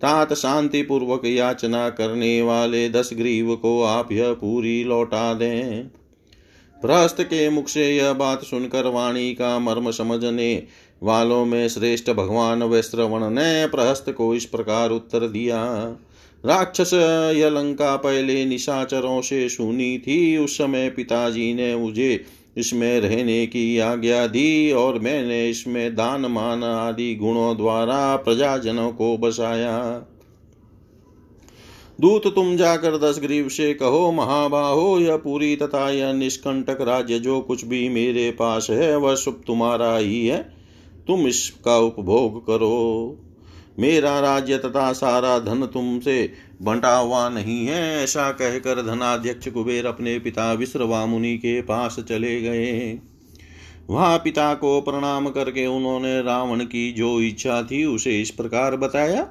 तात 0.00 0.32
शांति 0.32 0.82
पूर्वक 0.82 1.24
याचना 1.24 1.90
करने 1.90 2.42
वाले 2.42 2.88
दस 2.88 3.10
ग्रीव 3.12 3.56
को 3.56 3.82
आप 3.82 4.12
यह 4.12 4.32
पूरी 4.32 4.84
लौटा 4.84 5.34
दें। 5.34 5.84
प्रहस्त 6.82 7.20
के 7.20 7.48
मुख 7.50 7.68
से 7.68 7.96
यह 7.96 8.12
बात 8.12 8.42
सुनकर 8.42 8.86
वाणी 8.86 9.34
का 9.34 9.58
मर्म 9.58 9.90
समझने 9.90 10.66
वालों 11.02 11.44
में 11.44 11.68
श्रेष्ठ 11.68 12.10
भगवान 12.10 12.62
वैश्रवण 12.62 13.30
ने 13.30 13.66
प्रहस्त 13.66 14.10
को 14.10 14.34
इस 14.34 14.44
प्रकार 14.44 14.90
उत्तर 14.90 15.28
दिया। 15.28 15.64
राक्षस 16.46 16.90
यह 17.36 17.48
लंका 17.48 17.96
पहले 17.96 18.44
निशाचरों 18.44 19.20
से 19.20 19.48
सुनी 19.48 19.98
थी। 19.98 20.36
उस 20.36 20.58
समय 20.58 20.90
पिताजी 20.90 21.54
ने 21.54 21.76
मुझे 21.76 22.24
इसमें 22.56 23.00
रहने 23.00 23.46
की 23.46 23.78
आज्ञा 23.78 24.26
दी 24.26 24.72
और 24.72 24.98
मैंने 24.98 25.50
इसमें 25.50 25.96
दान, 25.96 26.26
मान 26.26 26.64
आदि 26.64 27.14
गुणों 27.14 27.56
द्वारा 27.56 28.16
प्रजाजनों 28.16 28.92
को 28.92 29.16
बसाया। 29.16 30.06
दूत, 32.00 32.34
तुम 32.34 32.56
जाकर 32.56 32.98
दस 32.98 33.18
ग्रीव 33.20 33.48
से 33.48 33.74
कहो, 33.74 34.12
महाबाहो, 34.12 34.98
यह 34.98 35.16
पूरी 35.16 35.56
तथा 35.56 35.90
यह 35.90 36.12
निष्कंटक 36.12 36.78
राज्य 36.80 37.18
जो 37.18 37.40
कुछ 37.40 37.64
भी 37.64 37.88
मेरे 37.88 38.30
पास 38.30 38.66
है, 38.70 38.96
वह 38.96 39.14
सब 39.14 39.40
तुम्हारा 39.46 39.96
ही 39.96 40.26
है। 40.26 40.42
तुम 41.06 41.26
इसका 41.26 41.78
उपभोग 41.78 42.46
करो। 42.46 43.18
मेरा 43.78 44.18
राज्य 44.20 44.58
तथा 44.58 44.92
सारा 44.92 45.38
धन 45.38 45.66
तुमसे 45.66 46.32
बंटा 46.62 46.96
हुआ 46.96 47.28
नहीं 47.28 47.66
है, 47.66 48.02
ऐसा 48.04 48.30
कहकर 48.30 48.82
धनाध्यक्ष 48.82 49.48
कुबेर 49.48 49.86
अपने 49.86 50.18
पिता 50.18 50.52
विश्रवा 50.52 51.04
मुनि 51.06 51.36
के 51.36 51.60
पास 51.62 51.96
चले 52.00 52.40
गए। 52.40 52.98
वहाँ 53.90 54.18
पिता 54.18 54.52
को 54.54 54.80
प्रणाम 54.80 55.28
करके 55.28 55.66
उन्होंने 55.66 56.20
रावण 56.22 56.64
की 56.64 56.90
जो 56.92 57.20
इच्छा 57.20 57.62
थी 57.62 57.84
उसे 57.84 58.20
इस 58.20 58.30
प्रकार 58.30 58.76
बताया। 58.76 59.22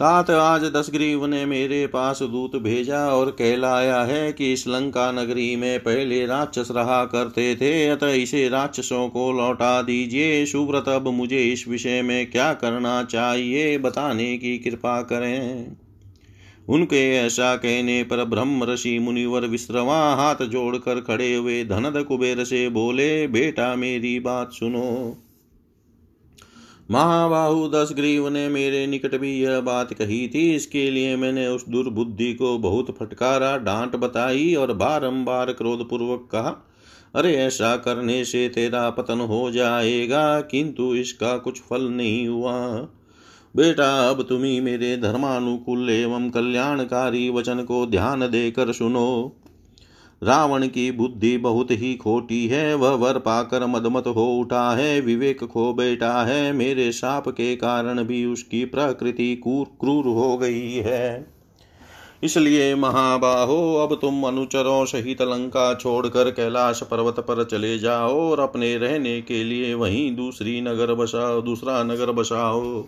तात 0.00 0.30
आज 0.30 0.62
दशग्रीव 0.62 1.26
ने 1.26 1.46
मेरे 1.46 1.86
पास 1.86 2.22
दूत 2.22 2.56
भेजा 2.56 3.08
और 3.08 3.30
कहलाया 3.30 4.02
है 4.02 4.32
कि 4.32 4.52
इस 4.52 4.68
लंका 4.68 5.12
नगरी 5.12 5.56
में 5.56 5.80
पहले 5.80 6.26
राक्षस 6.26 6.68
रहा 6.70 7.04
करते 7.04 7.56
थे। 7.56 7.88
अतः 7.88 8.08
इसे 8.08 8.48
राक्षसों 8.48 9.08
को 9.08 9.32
लौटा 9.32 9.82
दीजिए। 9.82 10.46
सुव्रत, 10.46 10.88
अब 10.88 11.08
मुझे 11.08 11.42
इस 11.44 11.68
विषय 11.68 12.02
में 12.02 12.30
क्या 12.30 12.52
करना 12.52 13.02
चाहिए, 13.02 13.78
बताने 13.78 14.38
की 14.38 14.58
कृपा 14.58 15.02
करें। 15.02 15.66
उनके 16.68 17.16
ऐसा 17.16 17.56
कहने 17.56 18.02
पर 18.02 18.24
ब्रह्म 18.24 18.64
ऋषि 18.64 18.98
मुनिवर 18.98 19.40
विश्रवा 19.40 20.14
हाथ 20.14 20.36
जोड़कर 20.42 21.00
खड़े 21.00 21.34
हुए 21.34 21.64
धनद 21.64 22.04
कुबेर 22.08 22.44
से 22.44 22.68
बोले, 22.68 23.26
बेटा, 23.26 23.76
मेरी 23.76 24.20
बात 24.20 24.52
सुनो। 24.52 25.18
महाबाहु 26.90 27.68
दस 27.68 27.92
ग्रीव 27.96 28.28
ने 28.28 28.48
मेरे 28.48 28.86
निकट 28.86 29.18
भी 29.18 29.40
यह 29.40 29.60
बात 29.60 29.94
कही 29.94 30.28
थी। 30.28 30.54
इसके 30.54 30.90
लिए 30.90 31.16
मैंने 31.16 31.46
उस 31.46 31.68
दुर्बुद्धि 31.68 32.34
को 32.34 32.58
बहुत 32.58 32.96
फटकारा, 33.00 33.56
डांट 33.56 33.96
बताई 33.96 34.54
और 34.54 34.72
बारंबार 34.72 35.52
क्रोधपूर्वक 35.52 36.28
कहा, 36.32 36.66
अरे, 37.14 37.36
ऐसा 37.36 37.76
करने 37.76 38.24
से 38.24 38.48
तेरा 38.48 38.90
पतन 38.90 39.20
हो 39.20 39.50
जाएगा, 39.50 40.40
किंतु 40.40 40.94
इसका 40.94 41.38
कुछ 41.38 41.60
फल 41.60 41.82
नहीं 41.82 42.28
हुआ। 42.28 42.68
बेटा, 43.56 44.10
अब 44.10 44.22
तुम्ही 44.22 44.60
मेरे 44.60 44.96
धर्मानुकूल 44.96 45.90
एवं 45.90 46.30
कल्याणकारी 46.30 47.30
वचन 47.30 47.62
को 47.62 47.86
ध्यान 47.86 48.20
देकर 48.20 48.72
सुनो। 48.72 49.39
रावण 50.22 50.66
की 50.66 50.90
बुद्धि 50.90 51.36
बहुत 51.36 51.70
ही 51.70 51.94
खोटी 51.94 52.46
है, 52.48 52.74
वह 52.74 52.90
वर 52.90 53.18
पाकर 53.18 53.66
मदमत 53.66 54.06
हो 54.06 54.24
उठा 54.26 54.70
है, 54.70 55.00
विवेक 55.00 55.44
खो 55.44 55.72
बैठा 55.72 56.22
है, 56.22 56.52
मेरे 56.52 56.92
साप 56.92 57.28
के 57.28 57.56
कारण 57.56 58.02
भी 58.02 58.24
उसकी 58.24 58.64
प्रकृति 58.64 59.36
कूर 59.36 59.66
क्रूर 59.80 60.04
हो 60.04 60.36
गई 60.38 60.70
है। 60.70 61.26
इसलिए 62.22 62.74
महाबाहो, 62.74 63.76
अब 63.76 63.94
तुम 63.94 64.24
अनुचरों 64.24 64.84
सहित 64.84 65.22
लंका 65.22 65.74
छोड़कर 65.74 66.30
कैलाश 66.30 66.82
पर्वत 66.82 67.20
पर 67.20 67.44
चले 67.44 67.78
जाओ 67.78 68.30
और 68.30 68.40
अपने 68.40 68.76
रहने 68.76 69.20
के 69.20 69.44
लिए 69.44 69.74
वहीं 69.74 70.16
दूसरी 70.16 70.60
नगर 70.60 70.94
बसाओ, 70.94 71.42
दूसरा 71.42 71.82
नगर 71.82 72.12
बसाओ। 72.12 72.84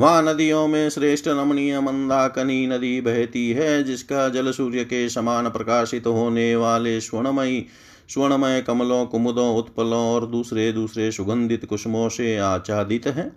वहाँ 0.00 0.22
नदियों 0.22 0.68
में 0.68 0.90
श्रेष्ठ 0.90 1.28
रमणीय 1.28 1.80
मंदाकनी 1.80 2.66
नदी 2.66 3.00
बहती 3.00 3.50
है, 3.50 3.84
जिसका 3.84 4.28
जल 4.28 4.52
सूर्य 4.52 4.84
के 4.84 5.08
समान 5.08 5.48
प्रकाशित 5.48 6.06
होने 6.06 6.56
वाले 6.56 7.00
स्वर्णमयी, 7.00 7.66
स्वर्णमय 8.08 8.64
कमलों, 8.66 9.06
कुमुदों, 9.06 9.56
उत्पलों 9.56 10.14
और 10.14 10.26
दूसरे 10.26 10.72
दूसरे 10.72 11.10
सुगंधित 11.12 11.64
कुसुमों 11.64 12.08
से 12.08 12.38
आच्छादित 12.38 13.06
है। 13.06 13.32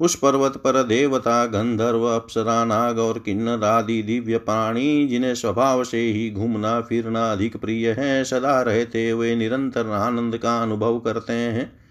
उस 0.00 0.14
पर्वत 0.14 0.56
पर 0.56 0.82
देवता, 0.82 1.46
गंधर्व, 1.46 2.04
अप्सरा, 2.04 2.64
नाग 2.64 2.98
और 2.98 3.18
किन्नर 3.18 3.64
आदि 3.64 4.02
दिव्य 4.02 4.38
प्राणी, 4.38 5.06
जिन्हें 5.06 5.34
स्वभाव 5.34 5.84
से 5.84 6.00
ही 6.00 6.30
घूमना, 6.30 6.80
फिरना 6.80 7.32
अधिक 7.32 7.56
प्रिय 7.56 7.90
है, 7.90 8.24
सदा 8.24 8.62
रहते 8.62 9.10
हुए 9.10 9.36
निरंतर 9.36 9.86
आनंद 9.86 10.36
का 10.36 10.62
अनुभव 10.62 10.98
करते 10.98 11.32
हैं। 11.32 11.81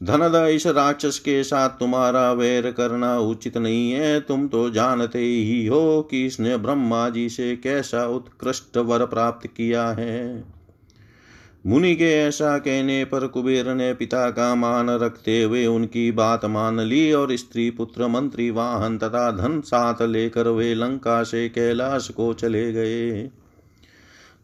धनद 0.00 0.34
इस 0.48 0.66
राक्षस 0.66 1.18
के 1.18 1.42
साथ 1.44 1.68
तुम्हारा 1.68 2.32
वैर 2.32 2.70
करना 2.70 3.18
उचित 3.18 3.56
नहीं 3.56 3.90
है। 3.92 4.20
तुम 4.20 4.46
तो 4.48 4.68
जानते 4.70 5.18
ही 5.18 5.66
हो 5.66 6.02
कि 6.02 6.24
इसने 6.26 6.56
ब्रह्मा 6.56 7.08
जी 7.08 7.28
से 7.28 7.56
कैसा 7.56 8.06
उत्कृष्ट 8.06 8.76
वर 8.76 9.04
प्राप्त 9.06 9.46
किया 9.46 9.88
है। 9.90 10.44
मुनि 11.66 11.94
के 11.94 12.12
ऐसा 12.18 12.58
कहने 12.58 13.04
पर 13.04 13.26
कुबेर 13.26 13.74
ने 13.74 13.92
पिता 13.94 14.30
का 14.30 14.54
मान 14.54 14.90
रखते 14.90 15.42
हुए 15.42 15.66
उनकी 15.66 16.10
बात 16.12 16.44
मान 16.44 16.80
ली 16.80 17.12
और 17.12 17.36
स्त्री 17.36 17.70
पुत्र 17.70 18.08
मंत्री 18.08 18.50
वाहन 18.50 18.98
तथा 18.98 19.30
धन 19.30 19.60
साथ 19.60 20.02
लेकर 20.02 20.48
वे 20.48 20.74
लंका 20.74 21.22
से 21.22 21.48
कैलाश 21.48 22.08
को 22.08 22.32
चले 22.34 22.72
गए। 22.72 23.30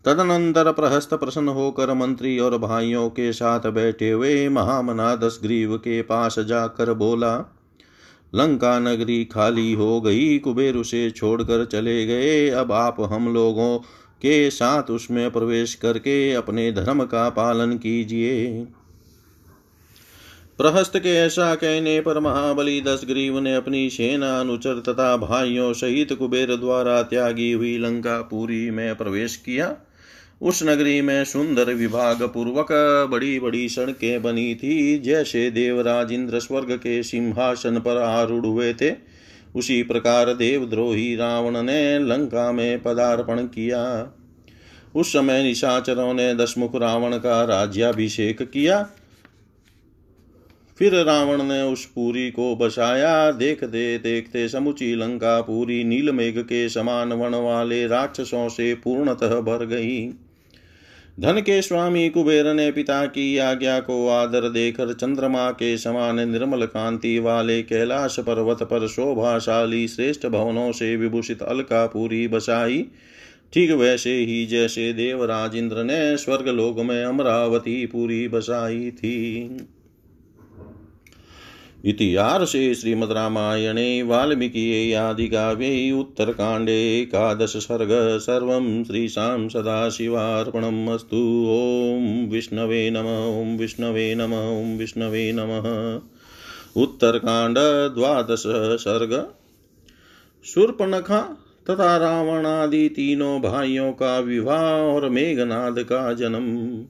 तदनंतर 0.06 0.72
प्रहस्त 0.72 1.14
प्रसन्न 1.14 1.48
होकर 1.48 1.94
मंत्री 1.94 2.38
और 2.38 2.58
भाइयों 2.58 3.08
के 3.10 3.32
साथ 3.32 3.60
बैठे 3.60 4.10
हुए 4.10 4.48
महामना 4.48 5.16
दस 5.16 5.38
ग्रीव 5.42 5.76
के 5.76 6.02
पास 6.02 6.38
जाकर 6.38 6.92
बोला, 6.92 7.36
लंका 8.34 8.78
नगरी 8.78 9.24
खाली 9.24 9.72
हो 9.72 10.00
गई, 10.00 10.38
कुबेर 10.38 10.76
उसे 10.76 11.10
छोड़कर 11.10 11.64
चले 11.64 12.06
गए। 12.06 12.48
अब 12.50 12.72
आप 12.72 12.96
हम 13.00 13.34
लोगों 13.34 13.78
के 14.22 14.50
साथ 14.50 14.90
उसमें 14.90 15.30
प्रवेश 15.30 15.74
करके 15.74 16.32
अपने 16.32 16.72
धर्म 16.72 17.04
का 17.04 17.28
पालन 17.28 17.72
कीजिए। 17.72 18.66
प्रहस्त 20.58 20.96
के 20.96 21.14
ऐसा 21.16 21.54
कहने 21.54 22.00
पर 22.00 22.20
महाबली 22.20 22.80
दस 22.80 23.02
ग्रीव 23.04 23.38
ने 23.38 23.54
अपनी 23.54 23.90
सेना, 23.90 24.40
अनुचर 24.40 24.80
तथा 24.80 25.16
भाइयों 25.16 25.72
सहित 25.72 26.12
कुबेर 26.12 26.56
द्वारा 26.56 27.02
त्यागी 27.02 27.52
हुई 27.52 27.78
लंका 27.78 28.22
पुरी 28.22 28.70
में 28.70 28.96
प्रवेश 28.96 29.36
किया। 29.36 29.76
उस 30.42 30.62
नगरी 30.62 31.00
में 31.00 31.24
सुंदर 31.24 31.74
विभाग 31.74 32.22
पूर्वक 32.22 32.68
बड़ी 33.10 33.40
बड़ी 33.40 33.68
सड़कें 33.68 34.22
बनी 34.22 34.54
थी, 34.54 34.98
जैसे 34.98 35.50
देवराज 35.50 36.12
इंद्र 36.12 36.40
स्वर्ग 36.40 36.72
के 36.72 37.02
सिंहासन 37.02 37.78
पर 37.78 37.96
आरूढ़ 37.96 38.46
हुए 38.46 38.74
थे। 38.74 38.92
उसी 39.56 39.82
प्रकार 39.82 40.34
देवद्रोही 40.34 41.16
रावण 41.16 41.62
ने 41.62 41.98
लंका 41.98 42.52
में 42.52 42.82
पदार्पण 42.82 43.42
किया। 43.42 44.12
उस 44.94 45.12
समय 45.12 45.42
निशाचरों 45.42 46.14
ने 46.14 46.34
दशमुख 46.34 46.76
रावण 46.76 47.18
का 47.18 47.44
राज्याभिषेक 47.44 48.42
किया। 48.42 48.88
फिर 50.78 50.94
रावण 50.94 51.42
ने 51.42 51.62
उस 51.62 51.84
पूरी 51.84 52.30
को 52.30 52.54
बसाया। 52.56 53.30
देखते 53.30 53.98
देखते 53.98 54.48
समुची 54.48 54.94
लंका 54.94 55.40
पूरी 55.40 55.84
नीलमेघ 55.84 56.38
के 56.38 56.68
समान 56.68 57.12
वन 57.12 57.34
वाले 57.34 57.86
राक्षसों 57.86 58.48
से 58.48 58.74
पूर्णतः 58.74 59.40
भर 59.40 59.64
गई। 59.64 60.06
धन 61.20 61.40
के 61.40 61.62
स्वामी 61.62 62.08
कुबेर 62.08 62.52
ने 62.54 62.70
पिता 62.70 63.06
की 63.06 63.38
आज्ञा 63.38 63.78
को 63.80 64.08
आदर 64.08 64.48
देकर 64.48 64.92
चंद्रमा 64.92 65.50
के 65.50 65.76
समान 65.78 66.28
निर्मल 66.30 66.66
कांति 66.66 67.18
वाले 67.18 67.62
कैलाश 67.62 68.18
पर्वत 68.20 68.62
पर 68.62 68.86
शोभाशाली 68.88 69.88
श्रेष्ठ 69.88 70.26
भवनों 70.26 70.72
से 70.72 70.96
विभूषित 70.96 71.42
अलकापुरी 71.42 72.28
बसाई। 72.28 72.86
ठीक 73.52 73.70
वैसे 73.70 74.14
ही 74.14 74.46
जैसे 74.46 74.92
देवराज 74.92 75.56
इंद्र 75.56 75.84
ने 75.84 76.16
स्वर्गलोक 76.16 76.78
में 76.78 77.04
अमरावती 77.04 77.86
पूरी 77.86 78.28
बसाई 78.28 78.90
थी। 78.90 79.48
इतिहासे 81.84 82.74
श्रीमद्रामायणे 82.74 84.02
वाल्मीकिये 84.02 84.94
आदिकाव्ये 84.94 85.92
उत्तरकाण्डे 85.92 87.00
एकादश 87.00 87.56
सर्ग 87.56 88.18
सर्वं 88.18 88.84
श्रीशां 88.84 89.48
सदाशिवार्पणम् 89.48 90.88
अस्तु। 90.88 91.46
ॐ 91.48 92.30
विष्णवे 92.30 92.90
नम, 92.90 93.06
ॐ 93.42 93.58
विष्णवे 93.58 94.14
नम, 94.14 94.32
ॐ 94.34 94.78
विष्णवे 94.78 95.32
नमः। 95.32 96.00
उत्तरकाण्ड 96.82 97.58
द्वादश 97.94 98.42
सर्ग 98.80 99.28
शूर्पणखा 100.44 101.20
तथा 101.70 101.96
रावणादि 101.96 102.88
तीनों 102.88 103.40
भाइयों 103.42 103.92
का 103.92 104.18
विवाह 104.18 104.64
और 104.64 105.08
मेघनाद 105.08 105.78
का 105.78 106.12
जन्म। 106.12 106.84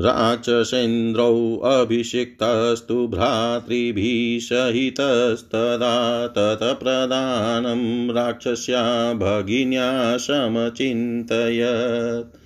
राक्षसेन्द्रौ 0.00 1.56
अभिषिक्तस्तु 1.56 3.08
भ्रातृभिः 3.08 4.46
सहितस्तदा 4.46 6.26
तत्प्रदानं 6.26 8.14
राक्षस्या 8.14 9.12
भगिन्या 9.12 10.16
समचिन्तयत्। 10.16 12.36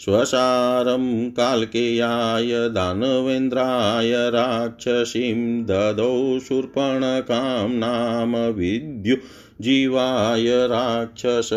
स्वसारं 0.00 1.30
काल्केयाय 1.30 2.52
दानवेन्द्राय 2.52 4.12
राक्षसीं 4.12 5.64
ददौ 5.64 6.38
शूर्पणकां 6.38 7.68
नाम 7.68 8.36
विद्युजीवाय 8.36 10.48
राक्षस। 10.48 11.50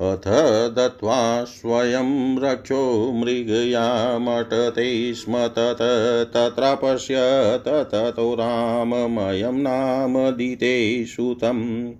अथ 0.00 0.70
दत्त्वा 0.70 1.44
स्वयं 1.44 2.40
रक्षो 2.40 3.12
मृगयामटते 3.12 5.14
स्म 5.14 5.46
तत, 5.46 6.30
तत्र 6.34 6.78
पश्यत 6.84 7.68
ततो 7.68 8.34
राममयं 8.34 9.52
नाम 9.52 10.30
दिते 10.30 11.04
सुतं 11.04 11.92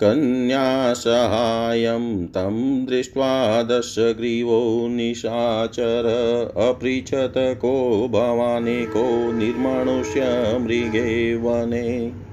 कन्यासहायं 0.00 2.26
तं 2.26 2.86
दृष्ट्वा 2.86 3.62
दशग्रीवो 3.62 4.88
निशाचर, 4.88 6.12
अपृच्छत 6.56 7.34
को 7.36 8.08
भवाने 8.08 8.86
को 8.86 9.32
निर्मनुष्य 9.32 10.58
मृगे 10.58 11.34
वने। 11.34 12.25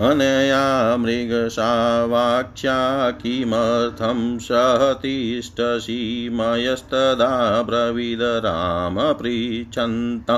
अनया 0.00 0.96
मृगशावाक्ष्या 0.96 3.10
किमर्थं 3.20 4.38
सहतिष्ठसि 4.38 6.28
मयस्तदा 6.32 7.62
ब्रवीद 7.62 8.22
राम 8.46 9.12
पृच्छन्त 9.12 10.30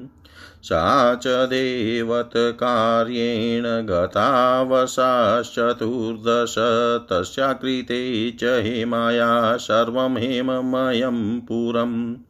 सा 0.62 1.14
च 1.14 1.26
देवतकार्येण 1.26 3.86
गतावशाश्चतुर्दश 3.86 6.54
तस्या 7.10 7.52
कृते 7.52 8.30
च 8.30 8.44
हेमाया 8.44 9.56
सर्वं 9.56 10.16
हेममयं 10.16 11.40
पुरम्। 11.40 12.25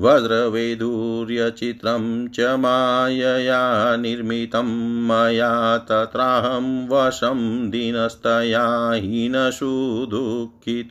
वज्रवैदूर्यचित्रं 0.00 2.28
च 2.28 2.40
मायया 2.40 3.96
निर्मितं 3.96 5.08
मया 5.08 5.78
तत्राहं 5.78 6.88
वशं 6.88 7.70
दीनस्तया 7.70 8.90
हीनसुदुःखित। 8.94 10.90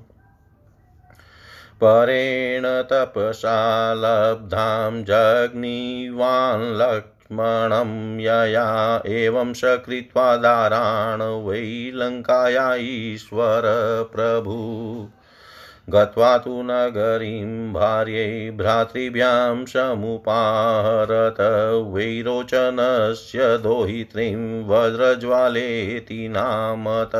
परेण 1.83 2.63
तपसा 2.65 3.93
लब्धां 3.93 5.03
जग्निवान् 5.03 6.77
लक्ष्मणं 6.77 8.19
यया 8.19 9.01
एवं 9.05 9.53
स 9.53 9.61
दाराण 10.19 11.21
वै 11.21 11.91
लङ्काया 11.95 12.75
ईश्वर 12.75 13.61
प्रभु 14.13 15.09
गत्वा 15.89 16.37
तु 16.37 16.61
नगरीं 16.65 17.73
भार्यै 17.73 18.51
भ्रातृभ्यां 18.51 19.65
समुपाहरत 19.65 21.35
वैरोचनस्य 21.87 23.57
दोहित्रीं 23.57 24.65
वज्रज्वालेति 24.65 26.29
नामत। 26.29 27.11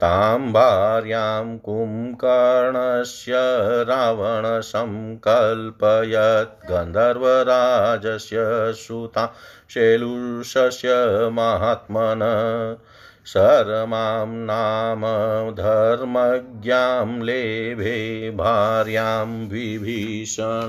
तां 0.00 0.52
भार्यां 0.52 1.58
कुम्कर्णस्य 1.58 3.32
रावणसङ्कल्पयत् 3.84 6.70
गन्धर्वराजस्य 6.70 8.72
सुता 8.72 9.34
शैलुषस्य 9.70 10.88
महात्मन। 11.32 12.20
शर्मां 13.26 14.26
नाम 14.28 15.00
धर्मज्ञां 15.50 17.22
लेभे 17.22 18.30
भार्यां 18.30 19.26
विभीषण। 19.26 20.68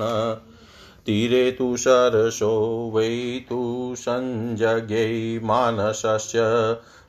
तीरे 1.05 1.51
तु 1.51 1.77
सरसो 1.77 2.91
वै 2.95 3.45
तु 3.49 3.95
सञ्जगे 3.97 5.39
मानसस्य 5.39 6.39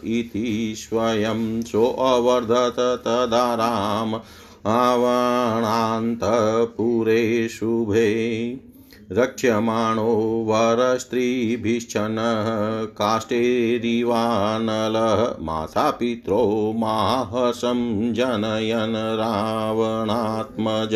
इति 0.05 0.75
स्वयं 0.77 1.61
सोऽवर्धत 1.61 2.75
तदा 2.79 3.55
राम। 3.55 4.21
आवणान्तपुरे 4.67 7.49
शुभे। 7.49 8.74
रक्ष्यमाणो 9.11 10.45
वरस्त्रीभिश्चनः 10.49 12.85
काष्ठेरिवानलः 12.85 15.45
मातापित्रो 15.45 16.73
माहसं 16.77 18.13
जनयन् 18.13 18.95
रावणात्मज। 18.95 20.95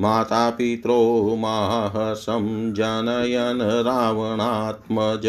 मातापित्रो 0.00 1.36
माहसं 1.38 2.74
जनयन् 2.74 3.62
रावणात्मज। 3.62 5.26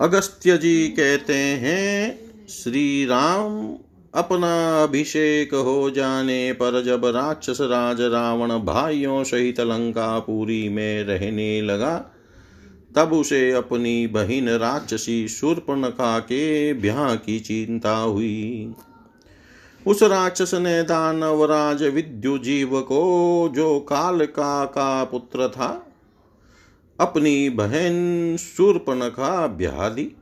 अगस्त्य 0.00 0.58
जी 0.58 0.88
कहते 0.88 1.34
हैं 1.34 2.18
श्री 2.48 3.04
राम 3.04 3.74
अपना 4.14 4.82
अभिषेक 4.82 5.54
हो 5.54 5.90
जाने 5.90 6.52
पर 6.52 6.82
जब 6.82 7.04
राक्षस 7.04 7.58
राज 7.60 8.00
रावण 8.00 8.48
भाइयों 8.48 9.24
सहित 9.24 9.60
लंकापुरी 9.60 10.68
में 10.68 11.04
रहने 11.04 11.62
लगा, 11.62 12.10
तब 12.96 13.12
उसे 13.12 13.52
अपनी 13.52 14.06
बहिन 14.06 14.48
राक्षसी 14.48 15.28
शूर्पणखा 15.28 16.18
के 16.18 16.72
ब्याह 16.72 17.14
की 17.14 17.40
चिंता 17.40 17.96
हुई। 17.96 18.74
उस 19.86 20.02
राक्षस 20.02 20.54
ने 20.54 20.82
दानवराज 20.82 21.82
विद्युजीव 21.82 22.80
को, 22.80 23.52
जो 23.54 23.80
कालका 23.80 24.64
का 24.64 25.04
पुत्र 25.04 25.48
था, 25.48 25.86
अपनी 27.00 27.48
बहन 27.48 28.36
शूर्पणखा 28.36 29.46
ब्याह 29.46 29.88
दी। 29.88 30.12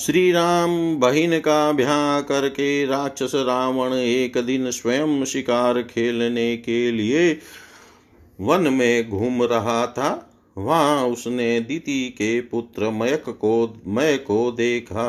श्री 0.00 0.32
राम 0.32 0.96
बहिन 0.96 1.38
का 1.38 1.72
ब्याह 1.72 2.20
करके 2.20 2.86
राक्षस 2.86 3.32
रावण 3.34 3.94
एक 3.94 4.38
दिन 4.38 4.70
स्वयं 4.70 5.24
शिकार 5.24 5.82
खेलने 5.82 6.56
के 6.56 6.90
लिए 6.90 7.38
वन 8.40 8.72
में 8.72 9.10
घूम 9.10 9.42
रहा 9.42 9.86
था। 9.86 10.32
वहाँ 10.58 11.06
उसने 11.06 11.60
दीति 11.60 12.08
के 12.08 12.40
पुत्र 12.40 12.90
मयक 12.90 13.24
को, 13.28 13.80
मय 13.86 14.16
को 14.16 14.50
देखा। 14.50 15.08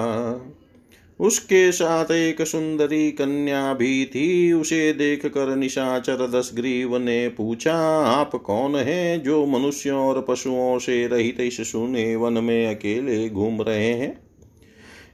उसके 1.19 1.71
साथ 1.71 2.11
एक 2.11 2.41
सुंदरी 2.41 3.11
कन्या 3.11 3.73
भी 3.73 4.05
थी। 4.05 4.53
उसे 4.53 4.93
देख 4.93 5.25
कर 5.25 5.55
निशाचर 5.55 6.27
दसग्रीव 6.31 6.97
ने 6.97 7.29
पूछा, 7.29 7.75
आप 7.99 8.31
कौन 8.35 8.75
है 8.75 9.19
जो 9.19 9.45
मनुष्यों 9.45 9.99
और 9.99 10.25
पशुओं 10.29 10.79
से 10.79 11.07
रहित 11.07 11.39
इस 11.39 11.71
सुने 11.71 12.15
वन 12.15 12.33
में 12.33 12.75
अकेले 12.75 13.29
घूम 13.29 13.61
रहे 13.61 13.93
हैं? 13.93 14.30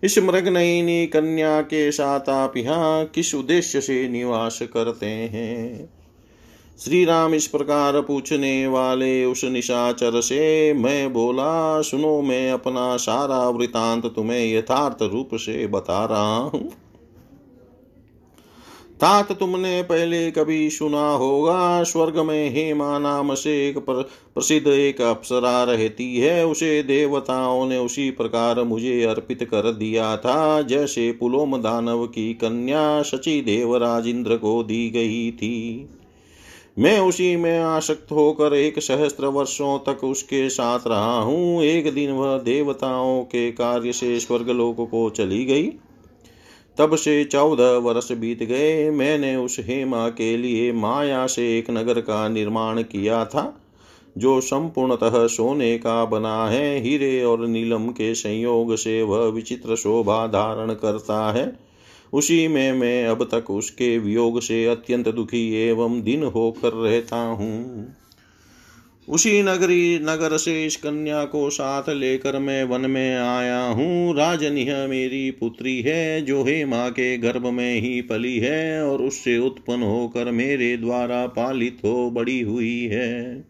इस 0.03 0.19
मृगनयनी 0.19 1.07
कन्या 1.07 1.61
के 1.61 1.91
साथ 1.91 2.29
आप 2.29 2.57
यहाँ 2.57 3.05
किस 3.05 3.35
उद्देश्य 3.35 3.81
से 3.81 4.09
निवास 4.09 4.59
करते 4.61 5.05
हैं? 5.05 5.89
श्री 6.79 7.05
राम 7.05 7.33
इस 7.33 7.47
प्रकार 7.47 8.01
पूछने 8.01 8.67
वाले 8.67 9.25
उस 9.25 9.43
निशाचर 9.43 10.21
से, 10.21 10.73
मैं 10.73 11.13
बोला, 11.13 11.81
सुनो, 11.81 12.21
मैं 12.21 12.51
अपना 12.51 12.97
सारा 12.97 13.49
वृतांत 13.49 14.05
तुम्हें 14.05 14.57
यथार्थ 14.57 14.97
रूप 15.01 15.29
से 15.33 15.67
बता 15.67 16.05
रहा 16.05 16.35
हूँ। 16.35 16.71
तात 19.01 19.31
तुमने 19.31 19.81
पहले 19.81 20.29
कभी 20.31 20.69
सुना 20.69 21.09
होगा, 21.09 21.83
स्वर्ग 21.83 22.17
में 22.19 22.49
हेमा 22.49 22.97
नाम 22.99 23.33
से 23.33 23.51
एक 23.67 23.77
प्रसिद्ध 23.77 24.67
एक 24.67 25.01
अप्सरा 25.01 25.63
रहती 25.63 26.17
है, 26.17 26.45
उसे 26.45 26.81
देवताओं 26.83 27.65
ने 27.65 27.77
उसी 27.77 28.09
प्रकार 28.11 28.63
मुझे 28.63 29.03
अर्पित 29.03 29.43
कर 29.43 29.71
दिया 29.71 30.15
था, 30.17 30.61
जैसे 30.61 31.11
पुलोम 31.11 31.57
दानव 31.57 32.05
की 32.05 32.33
कन्या 32.33 33.01
शची 33.03 33.41
देवराज 33.41 34.07
इंद्र 34.07 34.37
को 34.37 34.63
दी 34.63 34.89
गई 34.89 35.31
थी। 35.31 35.89
मैं 36.79 36.99
उसी 36.99 37.35
में 37.35 37.59
आसक्त 37.59 38.11
होकर 38.11 38.53
एक 38.53 38.79
सहस्त्र 38.79 39.25
वर्षों 39.25 39.77
तक 39.79 40.03
उसके 40.03 40.49
साथ 40.49 40.79
रहा 40.87 41.19
हूँ, 41.19 41.63
एक 41.63 41.93
दिन 41.93 42.11
वह 42.11 42.37
देवताओं 42.37 43.21
के 43.23 43.51
कार्य 43.51 43.93
से 43.93 44.19
स्वर्गलोक 44.19 44.89
को 44.91 45.09
चली 45.09 45.45
गई। 45.45 45.71
तब 46.79 46.95
से 46.95 47.23
चौदह 47.23 47.77
वर्ष 47.77 48.11
बीत 48.11 48.43
गए। 48.43 48.89
मैंने 48.89 49.35
उस 49.35 49.57
हेमा 49.59 50.09
के 50.09 50.37
लिए 50.37 50.71
माया 50.71 51.27
से 51.27 51.57
एक 51.59 51.69
नगर 51.69 52.01
का 52.01 52.27
निर्माण 52.29 52.81
किया 52.81 53.25
था, 53.25 53.61
जो 54.17 54.41
संपूर्णतः 54.41 55.27
सोने 55.27 55.77
का 55.77 56.05
बना 56.05 56.47
है। 56.47 56.79
हीरे 56.79 57.23
और 57.23 57.47
नीलम 57.47 57.87
के 57.89 58.13
संयोग 58.15 58.75
से 58.75 59.01
वह 59.03 59.25
विचित्र 59.25 59.75
शोभा 59.75 60.27
धारण 60.27 60.73
करता 60.73 61.31
है। 61.31 61.67
उसी 62.13 62.47
में 62.47 62.73
मैं 62.73 63.05
अब 63.07 63.23
तक 63.31 63.51
उसके 63.51 63.97
वियोग 63.97 64.41
से 64.41 64.65
अत्यंत 64.65 65.07
दुखी 65.07 65.67
एवं 65.67 66.01
दिन 66.01 66.23
होकर 66.23 66.73
रहता 66.73 67.17
हूँ। 67.17 67.87
उसी 69.07 69.43
नगरी 69.43 69.99
नगर 69.99 70.37
से 70.37 70.65
इस 70.65 70.75
कन्या 70.75 71.25
को 71.25 71.49
साथ 71.49 71.89
लेकर 71.89 72.39
मैं 72.39 72.63
वन 72.63 72.81
में 72.81 73.15
आया 73.15 73.59
हूँ। 73.59 74.15
राजन 74.15 74.57
यह 74.57 74.87
मेरी 74.87 75.31
पुत्री 75.31 75.81
है, 75.81 76.21
जो 76.21 76.43
हे 76.43 76.65
माँ 76.65 76.91
के 76.91 77.17
गर्भ 77.17 77.45
में 77.45 77.81
ही 77.81 78.01
पली 78.01 78.39
है 78.39 78.83
और 78.85 79.01
उससे 79.01 79.37
उत्पन्न 79.37 79.83
होकर 79.83 80.31
मेरे 80.31 80.77
द्वारा 80.77 81.27
पालित 81.27 81.77
हो 81.85 82.11
बड़ी 82.11 82.41
हुई 82.41 82.85
है। 82.85 83.45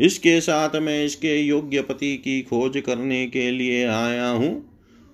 इसके 0.00 0.40
साथ 0.40 0.76
मैं 0.76 1.04
इसके 1.04 1.36
योग्य 1.36 1.80
पति 1.80 2.16
की 2.16 2.42
खोज 2.42 2.82
करने 2.86 3.26
के 3.26 3.50
लिए 3.50 3.86
आया 3.86 4.28
हूँ। 4.28 4.70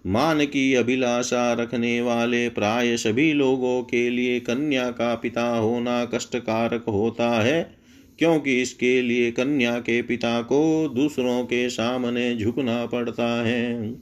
मान 0.07 0.45
की 0.45 0.75
अभिलाषा 0.75 1.53
रखने 1.53 2.01
वाले 2.01 2.49
प्राय 2.49 2.97
सभी 2.97 3.33
लोगों 3.33 3.83
के 3.83 4.11
लिए 4.11 4.41
कन्या 4.41 4.91
का 4.91 5.15
पिता 5.15 5.49
होना 5.57 6.05
कष्टकारक 6.05 6.85
होता 6.89 7.43
है। 7.43 7.76
क्योंकि 8.19 8.61
इसके 8.63 9.01
लिए 9.03 9.31
कन्या 9.31 9.79
के 9.79 10.03
पिता 10.03 10.41
को 10.43 10.89
दूसरों 10.89 11.43
के 11.45 11.69
सामने 11.71 12.37
झुकना 12.37 12.87
पड़ता 12.87 13.29
है। 13.45 13.93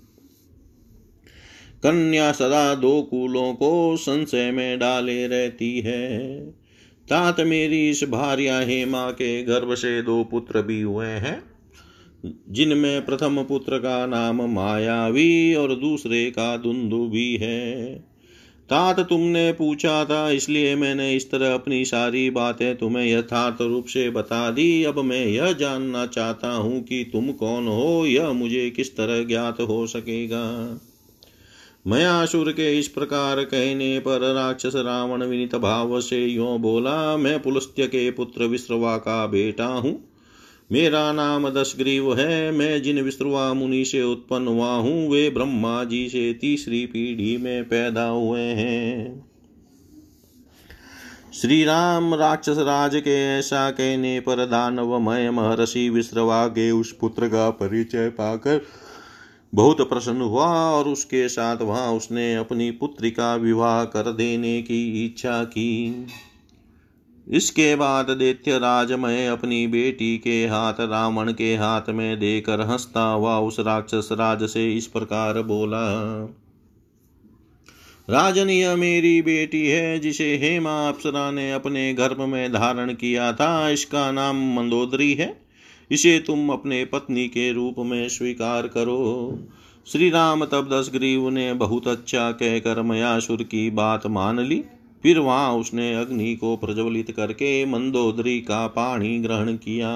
कन्या 1.83 2.33
सदा 2.33 2.75
दो 2.75 3.03
कुलों 3.03 3.55
को 3.55 3.97
संशय 3.97 4.51
में 4.51 4.79
डाले 4.79 5.27
रहती 5.27 5.81
है। 5.81 6.41
तात 7.09 7.41
मेरी 7.41 7.91
इस 7.91 8.05
भार्या 8.05 8.59
हेमा 8.59 9.11
के 9.11 9.43
गर्भ 9.43 9.75
से 9.75 10.03
दो 10.03 10.25
पुत्र 10.25 10.63
भी 10.63 10.81
हुए 10.83 11.07
हैं, 11.07 11.43
जिनमें 12.51 13.05
प्रथम 13.05 13.43
पुत्र 13.43 13.79
का 13.79 14.07
नाम 14.07 14.43
मायावी 14.43 15.55
और 15.55 15.75
दूसरे 15.75 16.31
का 16.31 16.57
दुंदु 16.57 17.07
भी 17.09 17.37
है। 17.37 17.95
तात 18.71 19.01
तुमने 19.01 19.53
पूछा 19.53 20.05
था, 20.05 20.31
इसलिए 20.31 20.77
मैंने 20.77 21.15
इस 21.15 21.31
तरह 21.31 21.55
अपनी 21.55 21.85
सारी 21.85 22.31
बातें 22.31 22.77
तुम्हें 22.77 23.07
यथार्थ 23.07 23.61
रूप 23.61 23.87
से 23.87 24.11
बता 24.11 24.51
दी। 24.51 24.85
अब 24.85 24.99
मैं 24.99 25.27
यह 25.27 25.53
जानना 25.53 26.07
चाहता 26.07 26.49
हूँ 26.49 26.83
कि 26.83 27.11
तुम 27.13 27.33
कौन 27.33 27.69
हो, 27.69 28.07
यह 28.07 28.33
मुझे 28.33 28.71
किस 28.71 28.97
तरह 28.97 29.25
ज्ञात 29.25 29.61
हो 29.61 29.87
सकेगा? 29.87 30.45
मैं 31.87 31.99
मयासुर 31.99 32.51
के 32.53 32.79
इस 32.79 32.89
प्रकार 32.89 33.43
कहने 33.45 33.99
पर 33.99 34.21
राक्षस 34.35 34.73
रावण 34.77 35.23
विनित 35.23 35.55
भाव 35.55 36.01
से 36.01 36.27
यो 36.27 36.59
बोला, 36.59 37.17
मैं 37.17 37.43
पुलस्त्य 37.43 37.87
के 37.87 38.11
पुत्र 38.11 38.45
विश्रवा 38.45 38.97
का 38.97 39.27
बेटा 39.27 39.67
हूँ। 39.67 40.14
मेरा 40.75 41.13
नाम 41.13 41.49
दशग्रीव 41.49 42.19
है, 42.19 42.53
मैं 42.53 42.83
जिन 42.83 43.01
विश्रुआ 43.01 43.53
मुनि 43.53 43.85
से 43.85 44.03
उत्पन्न 44.03 44.47
हुआ 44.49 44.71
हूँ, 44.71 45.11
वे 45.11 45.31
ब्रह्मा 45.31 45.85
जी 45.85 46.09
से 46.09 46.33
तीसरी 46.35 46.87
पीढ़ी 46.87 47.37
में 47.37 47.65
पैदा 47.65 48.05
हुए 48.05 48.41
हैं। 48.41 49.27
श्री 51.33 51.65
राम 51.65 52.15
राक्षस 52.15 52.59
राज 52.59 52.97
के 52.97 53.39
ऐसा 53.39 53.71
कहने 53.71 54.21
पर 54.21 54.47
दानवमय 54.47 55.31
महर्षि 55.31 55.89
विश्रवा 55.89 56.47
के 56.47 56.71
उस 56.71 56.93
पुत्र 56.93 57.29
का 57.29 57.51
परिचय 57.51 58.09
पाकर 58.09 58.61
बहुत 59.55 59.89
प्रसन्न 59.89 60.21
हुआ 60.21 60.47
और 60.47 60.89
उसके 60.89 61.29
साथ 61.29 61.57
वहाँ 61.57 61.93
उसने 61.93 62.35
अपनी 62.35 62.71
पुत्री 62.71 63.11
का 63.11 63.37
विवाह 63.37 63.85
कर 63.85 64.13
देने 64.13 64.63
की 64.63 65.07
इच्छा 65.07 65.45
की। 65.45 66.07
इसके 67.27 67.75
बाद 67.77 68.11
दैत्य 68.11 68.59
राजमय 68.59 69.27
अपनी 69.27 69.67
बेटी 69.67 70.17
के 70.19 70.47
हाथ 70.47 70.81
रावण 70.81 71.33
के 71.33 71.55
हाथ 71.57 71.89
में 71.89 72.19
देकर 72.21 72.61
हंसता 72.61 73.03
हुआ 73.03 73.39
उस 73.39 73.61
राक्षस 73.61 74.09
राज 74.13 74.43
से 74.43 74.73
इस 74.73 74.87
प्रकार 74.87 75.43
बोला 75.43 75.85
राजन 78.09 78.51
यह 78.51 78.77
मेरी 78.77 79.23
बेटी 79.23 79.67
है 79.67 79.99
जिसे 79.99 80.37
हेमा 80.37 80.89
अप्सरा 80.89 81.31
ने 81.31 81.53
अपने 81.53 81.93
गर्भ 81.95 82.21
में 82.21 82.53
धारण 82.53 82.93
किया 82.95 83.33
था, 83.33 83.69
इसका 83.69 84.11
नाम 84.13 84.37
मंदोदरी 84.57 85.13
है। 85.15 85.41
इसे 85.91 86.19
तुम 86.19 86.51
अपने 86.51 86.85
पत्नी 86.85 87.27
के 87.29 87.53
रूप 87.53 87.75
में 87.79 88.09
स्वीकार 88.09 88.69
करो। 88.69 89.39
श्री 89.87 90.11
राम 90.11 90.45
तब 90.45 90.69
दस 90.73 90.91
ग्रीव 90.93 91.29
ने 91.31 91.53
बहुत 91.53 91.89
अच्छा 91.89 92.31
कहकर 92.33 92.83
मयासुर 92.83 93.43
की 93.43 93.71
बात 93.71 94.07
मान 94.07 94.41
ली। 94.41 94.63
फिर 95.05 95.19
वहाँ 95.19 95.53
उसने 95.53 95.95
अग्नि 95.95 96.35
को 96.35 96.57
प्रज्वलित 96.57 97.11
करके 97.11 97.65
मंदोदरी 97.67 98.41
का 98.41 98.67
पानी 98.67 99.19
ग्रहण 99.19 99.57
किया। 99.57 99.91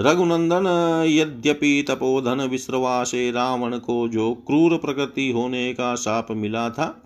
रघुनंदन, 0.00 0.66
यद्यपि 1.08 1.84
तपोधन 1.88 2.40
विश्रवा 2.40 3.02
से 3.04 3.30
रावण 3.30 3.78
को 3.78 4.08
जो 4.08 4.32
क्रूर 4.46 4.76
प्रकृति 4.76 5.30
होने 5.30 5.72
का 5.74 5.94
साप 5.94 6.26
मिला 6.30 6.70
था, 6.70 7.02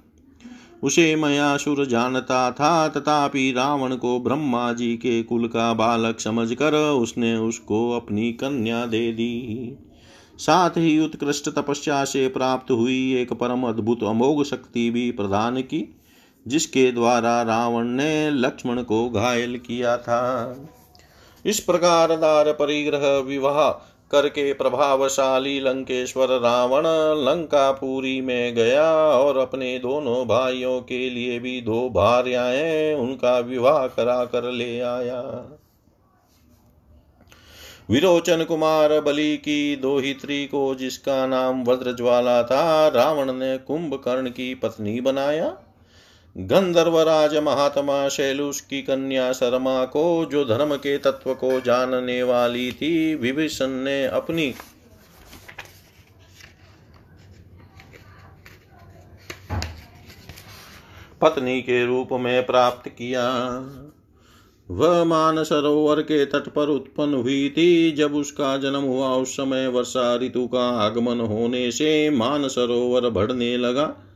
उसे 0.83 1.17
मयासुर 1.17 1.85
जानता 1.87 2.51
था। 2.51 2.89
तथापि 2.89 3.53
रावण 3.53 3.97
को 3.97 4.19
ब्रह्मा 4.21 4.73
जी 4.73 4.97
के 4.97 5.23
कुल 5.23 5.47
का 5.49 5.73
बालक 5.75 6.21
समझकर 6.21 6.75
उसने 6.75 7.37
उसको 7.37 7.91
अपनी 7.91 8.33
कन्या 8.33 8.87
दे 8.87 9.13
दी। 9.13 9.77
साथ 10.39 10.71
ही 10.71 10.99
उत्कृष्ट 10.99 11.49
तपस्या 11.49 12.05
से 12.05 12.29
प्राप्त 12.29 12.71
हुई 12.71 13.15
एक 13.15 13.33
परम 13.33 13.63
अद्भुत 13.63 14.05
अमोघ 14.05 14.45
शक्ति 14.45 14.91
भी 14.91 15.11
प्रदान 15.11 15.61
की। 15.63 15.97
जिसके 16.49 16.93
द्वारा 16.93 17.43
रावण 17.43 17.85
ने 17.85 18.31
लक्ष्मण 18.31 18.83
को 18.83 19.11
घायल 19.11 19.59
किया 19.59 19.97
था। 19.97 20.57
इस 21.47 21.61
प्रकार 21.61 22.17
दार 22.17 22.53
परिग्रह 22.53 23.19
विवाह 23.19 23.71
करके 24.11 24.53
प्रभावशाली 24.53 25.61
लंकेश्वर 25.61 26.27
रावण 26.27 26.83
लंकापुरी 27.25 28.21
में 28.21 28.55
गया 28.55 28.93
और 28.95 29.39
अपने 29.39 29.79
दोनों 29.79 30.27
भाइयों 30.27 30.81
के 30.81 31.11
लिए 31.11 31.39
भी 31.39 31.61
दो 31.61 31.91
भार्याएँ 31.91 32.95
उनका 32.95 33.39
विवाह 33.39 33.87
करा 33.87 34.25
कर 34.25 34.45
ले 34.45 34.81
आया। 34.81 35.21
विरोचन 37.91 38.45
कुमार 38.45 39.01
बलि 39.01 39.37
की 39.37 39.77
दोहित्री 39.77 40.47
को 40.47 40.75
जिसका 40.75 41.27
नाम 41.27 41.65
वज्रज्वाला 41.65 42.43
था, 42.43 42.89
रावण 42.89 43.33
ने 43.33 43.59
कुंभकर्ण 43.59 44.31
की 44.31 44.55
पत्नी 44.55 45.01
बनाया। 45.01 45.57
गंधर्वराज 46.37 47.37
महात्मा 47.37 48.09
शैलुष 48.09 48.61
की 48.61 48.83
कन्या 48.83 49.33
शर्मा 49.33 49.85
को, 49.85 50.25
जो 50.25 50.45
धर्म 50.45 50.77
के 50.77 50.99
तत्व 50.99 51.35
को 51.35 51.61
जानने 51.61 52.23
वाली 52.23 52.73
थी, 52.73 53.15
विभीषण 53.15 53.69
ने 53.69 54.07
अपनी 54.07 54.55
पत्नी 61.21 61.63
के 61.63 61.87
रूप 61.87 62.09
में 62.13 62.47
प्राप्त 62.47 62.89
किया। 62.89 63.31
वह 64.71 65.05
मान 65.05 65.45
सरोवर 65.45 66.01
के 66.01 66.25
तट 66.25 66.49
पर 66.49 66.69
उत्पन्न 66.69 67.15
हुई 67.15 67.51
थी। 67.51 67.93
जब 67.93 68.15
उसका 68.15 68.57
जन्म 68.57 68.83
हुआ, 68.83 69.09
उस 69.09 69.33
समय 69.33 69.67
वर्षा 69.67 70.17
ऋतु 70.17 70.47
का 70.47 70.69
आगमन 70.69 71.21
होने 71.21 71.71
से 71.71 72.11
मान 72.11 72.49
सरोवर 72.49 73.11
बढ़ने 73.11 73.57
लगा। 73.57 74.07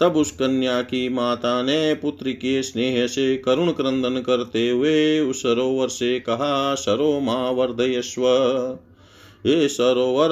तब 0.00 0.16
उस 0.16 0.30
कन्या 0.30 0.82
की 0.82 1.08
माता 1.08 1.62
ने 1.62 1.94
पुत्र 1.94 2.32
के 2.32 2.62
स्नेह 2.62 3.06
से 3.06 3.36
करुण 3.36 3.72
क्रंदन 3.72 4.20
करते 4.20 4.70
हुए 4.70 5.20
उस 5.20 5.42
सरोवर 5.42 5.88
से 5.88 6.20
कहा, 6.20 6.74
सरो 6.74 7.20
माँ 7.20 7.50
वर्धयस्व 7.50 8.26
हे 9.46 9.68
सरोवर, 9.68 10.28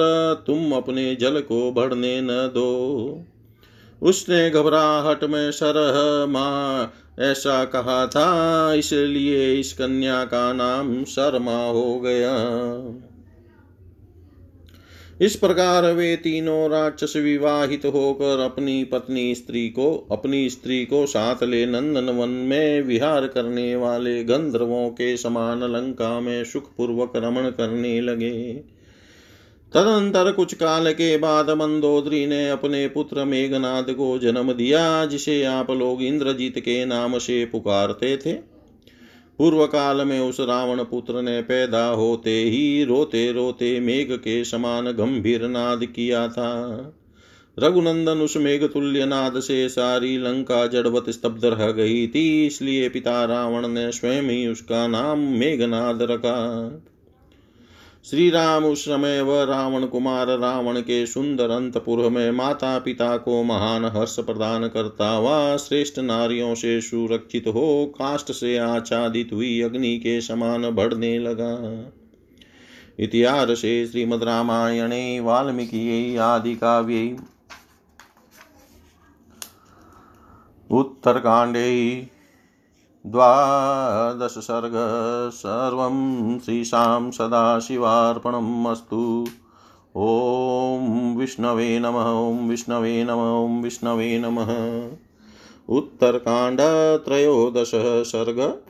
तुम 0.47 0.71
अपने 0.71 1.15
जल 1.15 1.39
को 1.41 1.71
बढ़ने 1.71 2.21
न 2.21 2.27
दो। 2.27 3.25
उसने 4.01 4.49
घबराहट 4.49 5.23
में 5.23 5.51
सरह, 5.51 6.25
माँ, 6.31 6.93
ऐसा 7.19 7.65
कहा 7.65 8.07
था, 8.07 8.73
इसलिए 8.73 9.53
इस 9.53 9.73
कन्या 9.73 10.25
का 10.25 10.53
नाम 10.53 11.03
शर्मा 11.03 11.65
हो 11.65 11.99
गया। 11.99 12.35
इस 15.21 15.35
प्रकार 15.35 15.93
वे 15.93 16.15
तीनों 16.15 16.69
राक्षस 16.69 17.13
विवाहित 17.15 17.85
होकर 17.85 18.39
अपनी 18.39 18.83
पत्नी 18.83 19.35
स्त्री 19.35 19.69
को, 19.69 20.07
अपनी 20.11 20.49
स्त्री 20.49 20.85
को 20.85 21.05
साथ 21.05 21.43
ले 21.43 21.65
नंदन 21.65 22.05
वन 22.05 22.29
में 22.29 22.81
विहार 22.81 23.27
करने 23.27 23.75
वाले 23.75 24.23
गंधर्वों 24.23 24.89
के 24.89 25.17
समान 25.17 25.63
लंका 25.63 26.19
में 26.19 26.43
सुखपूर्वक 26.43 27.13
रमण 27.15 27.49
करने 27.49 28.01
लगे। 28.01 28.53
तदंतर 29.73 30.31
कुछ 30.31 30.53
काल 30.53 30.91
के 30.93 31.17
बाद 31.17 31.49
मंदोदरी 31.49 32.25
ने 32.27 32.49
अपने 32.49 32.87
पुत्र 32.87 33.25
मेघनाद 33.25 33.85
को 33.89 34.19
जन्म 34.19 34.53
दिया, 34.53 35.05
जिसे 35.05 35.43
आप 35.43 35.71
लोग 35.71 36.03
इंद्रजीत 36.03 36.59
के 36.59 36.85
नाम 36.85 37.17
से 37.17 37.45
पुकारते 37.45 38.17
थे। 38.17 38.54
पूर्व 39.39 39.65
काल 39.65 40.05
में 40.07 40.19
उस 40.19 40.39
रावण 40.39 40.83
पुत्र 40.83 41.21
ने 41.21 41.41
पैदा 41.41 41.85
होते 41.87 42.43
ही 42.43 42.83
रोते 42.83 43.31
रोते 43.31 43.79
मेघ 43.79 44.11
के 44.11 44.43
समान 44.43 44.91
गंभीर 44.91 45.47
नाद 45.47 45.85
किया 45.85 46.27
था। 46.27 46.51
रघुनंदन 47.59 48.17
उस 48.17 48.37
मेघ 48.37 48.63
तुल्य 48.63 49.05
नाद 49.05 49.39
से 49.39 49.69
सारी 49.69 50.17
लंका 50.17 50.65
जड़वत 50.67 51.09
स्तब्ध 51.09 51.45
रह 51.45 51.71
गई 51.71 52.07
थी, 52.07 52.45
इसलिए 52.45 52.89
पिता 52.89 53.23
रावण 53.25 53.67
ने 53.67 53.91
स्वयं 53.91 54.23
ही 54.23 54.47
उसका 54.47 54.87
नाम 54.87 55.19
मेघनाद 55.19 56.01
रखा। 56.01 56.35
श्री 58.09 58.29
राम 58.29 58.65
उस 58.65 58.85
समय 58.85 59.21
वह 59.21 59.43
रावण 59.43 59.85
कुमार 59.85 60.27
रावण 60.27 60.79
के 60.79 61.05
सुंदर 61.05 61.49
अंतपुर 61.49 62.09
में 62.09 62.31
माता 62.31 62.79
पिता 62.79 63.17
को 63.17 63.43
महान 63.43 63.85
हर्ष 63.85 64.19
प्रदान 64.19 64.67
करता 64.67 65.09
हुआ 65.09 65.57
श्रेष्ठ 65.57 65.99
नारियों 65.99 66.55
से 66.55 66.81
सुरक्षित 66.81 67.47
हो 67.47 67.85
काष्ट 67.85 68.31
से 68.31 68.57
आच्छादित 68.57 69.29
हुई 69.33 69.61
अग्नि 69.61 69.97
के 69.97 70.21
समान 70.21 70.69
बढ़ने 70.71 71.19
लगा। 71.19 71.91
इतिहास 72.99 73.49
से 73.49 73.87
श्रीमद् 73.87 74.23
रामायणे, 74.23 75.19
वाल्मीकि 75.19 76.17
आदि 76.17 76.55
काव्ये। 76.55 77.15
उत्तरकाण्डे 80.71 82.07
द्वादशसर्ग 83.05 84.73
सर्वं 85.33 86.39
श्रीशां 86.39 87.11
सदाशिवार्पणम् 87.11 88.67
ॐ 89.97 91.17
विष्णवे 91.17 91.79
नमः, 91.79 92.11
ॐ 92.11 92.49
विष्णवे 92.49 93.03
नमः, 93.03 93.13
ॐ 93.13 93.61
विष्णवे 93.61 94.19
नमः। 94.19 94.89
उत्तरकाण्डत्रयोदशः 95.69 98.03
सर्ग 98.03 98.61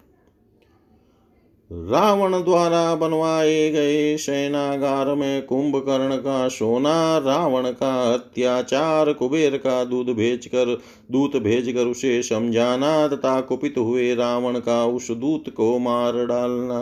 रावण 1.78 2.44
द्वारा 2.44 2.96
बनवाए 2.96 3.72
गए 3.72 4.18
सेनागार 4.18 5.16
में 5.16 5.46
कुंभकर्ण 5.46 6.16
का 6.16 6.48
सोना, 6.48 7.18
रावण 7.18 7.72
का 7.72 8.14
अत्याचार, 8.14 9.14
कुबेर 9.14 9.58
का 9.58 9.84
दूध 9.84 10.10
भेजकर 10.10 10.82
दूत 11.12 11.36
भेजकर 11.36 11.86
उसे 11.86 12.24
समझाना 12.24 13.08
तथा 13.08 13.42
कुपित 13.42 13.76
हुए 13.78 14.16
रावण 14.16 14.60
का 14.60 14.86
उस 14.86 15.12
दूत 15.12 15.50
को 15.50 15.80
मार 15.80 16.26
डालना। 16.26 16.82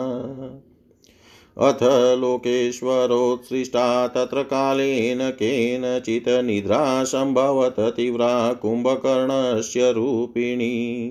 अथ 1.58 1.82
लोकेश्वरोत्सृष्टा 2.18 4.06
तत्र 4.06 4.42
कालेन 4.42 5.30
केनचित् 5.30 6.28
निद्रा 6.28 7.04
सम्भवत 7.04 7.76
तीव्रा 7.80 8.52
कुम्भकर्णस्य 8.52 9.92
रूपिणी। 9.92 11.10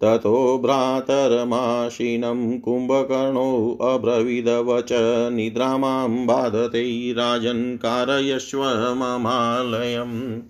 ततो 0.00 0.58
भ्रातरमाशिनं 0.58 2.58
कुम्भकर्णो 2.58 3.78
अब्रवीदवच 3.82 4.88
निद्रा 5.32 6.08
बाधते 6.08 7.12
राजन् 7.12 7.76
कारयस्व 7.76 8.94
ममालयम् 8.94 10.40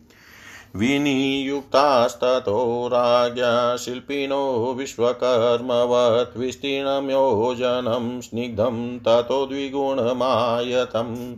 विनियुक्तास्ततो 0.76 2.88
राज्ञा 2.88 3.76
शिल्पिनो 3.76 4.74
विश्वकर्मवत् 4.78 6.38
विस्तीर्णं 6.38 7.10
योजनं 7.10 8.20
स्निग्धं 8.20 8.98
ततो 8.98 9.46
द्विगुणमायतम्। 9.46 11.34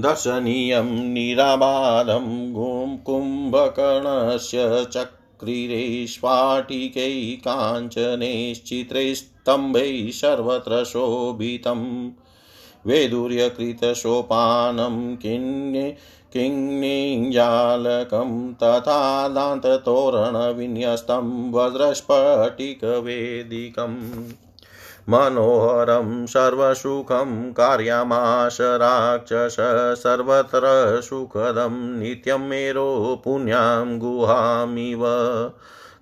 दर्शनीयं 0.00 0.84
निराबाधं 0.84 3.02
कुम्भकर्णस्य 3.02 4.86
चक् 4.90 5.21
क्रीरे 5.42 6.06
स्फाटिकै 6.06 7.40
काञ्चनैश्चित्रैस्तम्भैः 7.44 10.10
सर्वत्र 10.10 10.84
शोभितम्। 10.84 12.10
वैदुर्यकृतसोपानं 12.86 15.16
किन्ये 15.16 15.96
किङ्जालकं 16.32 18.54
तथा 18.54 19.28
दान्ततोरणविन्यस्तं 19.28 21.52
वज्रस्फटिकवेदिकम् 21.52 24.24
मनोहरं 25.08 26.26
सर्वसुखं 26.26 27.52
कार्यमाश 27.52 28.58
राक्षस 28.60 30.00
सर्वत्र 30.00 31.00
सुखदं 31.00 31.98
नित्यं 31.98 32.38
मेरो 32.38 33.22
पुण्यां 33.24 33.98
गुहामिव। 33.98 35.04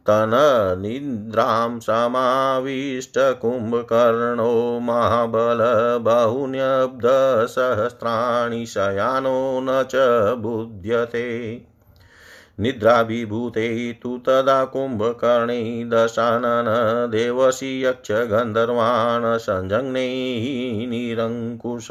तननिद्रां 0.06 1.80
समाविष्टकुम्भकर्णो 1.80 4.80
महाबल 4.80 5.58
बहुन्यब्धसहस्राणि 6.00 8.66
शयानो 8.66 9.60
न 9.62 9.82
च 9.82 9.92
बुध्यते। 10.38 11.56
निद्राभिभूते 12.60 13.92
तु 13.92 14.18
तदा 14.18 14.64
कुम्भकर्णे 14.64 15.84
दशानन 15.84 16.64
देवसी 17.10 17.84
यक्षगन्धर्वान् 17.84 19.38
सञ्जग्नैः 19.38 20.88
निरङ्कुश। 20.88 21.88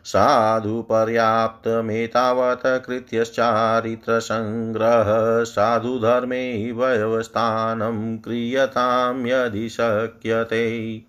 साधु 0.05 0.81
पर्याप्तमेतावत् 0.81 2.87
कृत्यश्चारित्रसङ्ग्रह 2.87 5.43
साधुधर्मे 5.43 6.71
व्यवस्थानं 6.71 8.17
क्रियतां 8.17 9.25
यदि 9.25 9.69
शक्यते। 9.69 11.01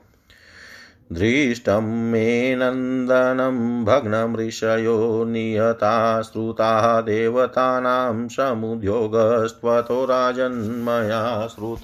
दृष्टं 1.12 2.10
मे 2.10 2.56
नन्दनं 2.56 3.84
भग्नमृषयो 3.84 5.24
नियता 5.24 6.22
श्रुताः 6.22 7.00
देवतानां 7.00 8.28
समुद्योगस्त्वतो 8.28 10.04
राजन्मया 10.04 11.46
श्रुत। 11.46 11.82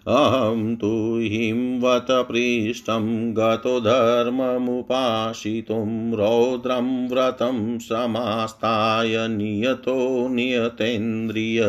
अहं 0.08 0.76
तु 0.76 1.20
हिंवत 1.22 2.08
पृष्ठं 2.12 3.34
गतो 3.34 3.80
धर्ममुपासितुं 3.80 6.14
रौद्रं 6.14 7.10
व्रतं 7.10 7.80
समास्ताय 7.80 9.28
नियतो 9.28 10.28
नियतेन्द्रिय। 10.28 11.62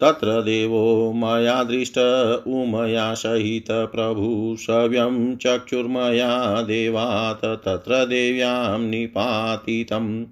तत्र 0.00 0.42
देवो 0.42 1.12
मया 1.12 1.64
दृष्ट 1.64 1.98
उमया 2.46 3.14
सहित 3.14 3.66
प्रभु 3.70 4.56
सव्यं 4.58 5.36
चक्षुर्मया 5.36 6.62
देवात् 6.62 7.64
तत्र 7.64 8.06
देव्यां 8.06 8.80
निपातितम्। 8.80 10.24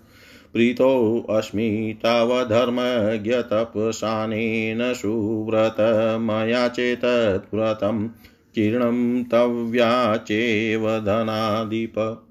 प्रीतोऽस्मि 0.53 1.99
तव 2.03 2.45
धर्मज्ञतपसानेन 2.45 4.95
सुव्रत, 4.95 5.77
मया 6.21 6.69
चेतद्व्रतं 6.69 8.09
जीर्णं 8.55 9.25
तव्या 9.25 10.17
चेव 10.17 10.99
धनाधिप। 10.99 12.27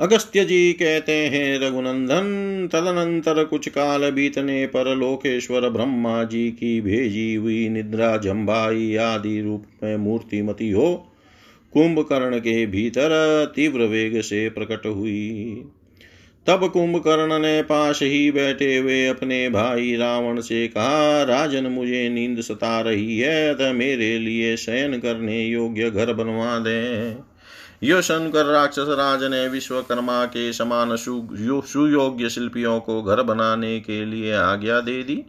अगस्त्य 0.00 0.44
जी 0.44 0.72
कहते 0.72 1.12
हैं, 1.12 1.58
रघुनंदन, 1.58 2.68
तदनंतर 2.72 3.44
कुछ 3.44 3.68
काल 3.68 4.10
बीतने 4.10 4.66
पर 4.66 4.96
लोकेश्वर 4.96 5.68
ब्रह्मा 5.68 6.24
जी 6.24 6.50
की 6.50 6.80
भेजी 6.80 7.34
हुई 7.34 7.68
निद्रा 7.68 8.16
जम्बाई 8.16 8.96
आदि 8.96 9.40
रूप 9.40 9.64
में 9.82 9.96
मूर्तिमती 9.96 10.70
हो, 10.70 11.12
कुंभकर्ण 11.72 12.38
के 12.38 12.66
भीतर 12.66 13.52
तीव्र 13.56 13.80
वेग 13.80 14.20
से 14.20 14.48
प्रकट 14.48 14.86
हुई। 14.86 15.62
तब 16.46 16.68
कुंभकर्ण 16.68 17.38
ने 17.38 17.62
पास 17.62 18.00
ही 18.02 18.30
बैठे 18.30 18.76
हुए 18.76 19.06
अपने 19.06 19.48
भाई 19.48 19.96
रावण 19.96 20.40
से 20.40 20.68
कहा, 20.68 21.22
राजन, 21.22 21.66
मुझे 21.66 22.08
नींद 22.08 22.40
सता 22.40 22.80
रही 22.80 23.18
है 23.18 23.54
अतः 23.54 23.72
मेरे 23.72 24.18
लिए 24.18 24.56
शयन 24.56 24.98
करने 24.98 25.46
योग्य 25.46 25.90
घर 25.90 26.12
बनवा 26.12 26.58
दें। 26.58 27.29
यो 27.82 28.00
शंकर 28.02 28.44
राक्षस 28.44 28.86
राज 28.88 29.22
ने 29.24 29.48
विश्वकर्मा 29.48 30.24
के 30.24 30.52
समान 30.52 30.96
सुयोग्य 30.96 32.28
शिल्पियों 32.28 32.80
को 32.80 33.02
घर 33.02 33.22
बनाने 33.22 33.80
के 33.80 34.04
लिए 34.04 34.32
आज्ञा 34.32 34.80
दे 34.80 35.02
दी। 35.02 35.24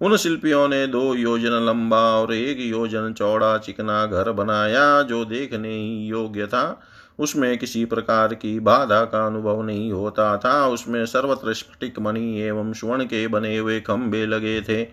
उन 0.00 0.16
शिल्पियों 0.16 0.68
ने 0.68 0.86
दो 0.86 1.14
योजन 1.14 1.66
लंबा 1.66 2.00
और 2.20 2.32
एक 2.34 2.60
योजन 2.60 3.12
चौड़ा 3.12 3.58
चिकना 3.58 4.06
घर 4.06 4.30
बनाया, 4.32 5.02
जो 5.02 5.24
देखने 5.24 5.74
ही 5.74 6.06
योग्य 6.06 6.46
था। 6.46 6.80
उसमें 7.18 7.58
किसी 7.58 7.84
प्रकार 7.84 8.34
की 8.34 8.60
बाधा 8.60 9.04
का 9.04 9.26
अनुभव 9.26 9.62
नहीं 9.62 9.92
होता 9.92 10.36
था। 10.36 10.66
उसमें 10.68 11.04
सर्वत्र 11.06 11.54
स्फटिक 11.54 11.98
मणि 11.98 12.40
एवं 12.40 12.72
स्वर्ण 12.72 13.04
के 13.04 13.26
बने 13.28 13.56
हुए 13.56 13.80
खंभे 13.80 14.26
लगे 14.26 14.60
थे, 14.60 14.86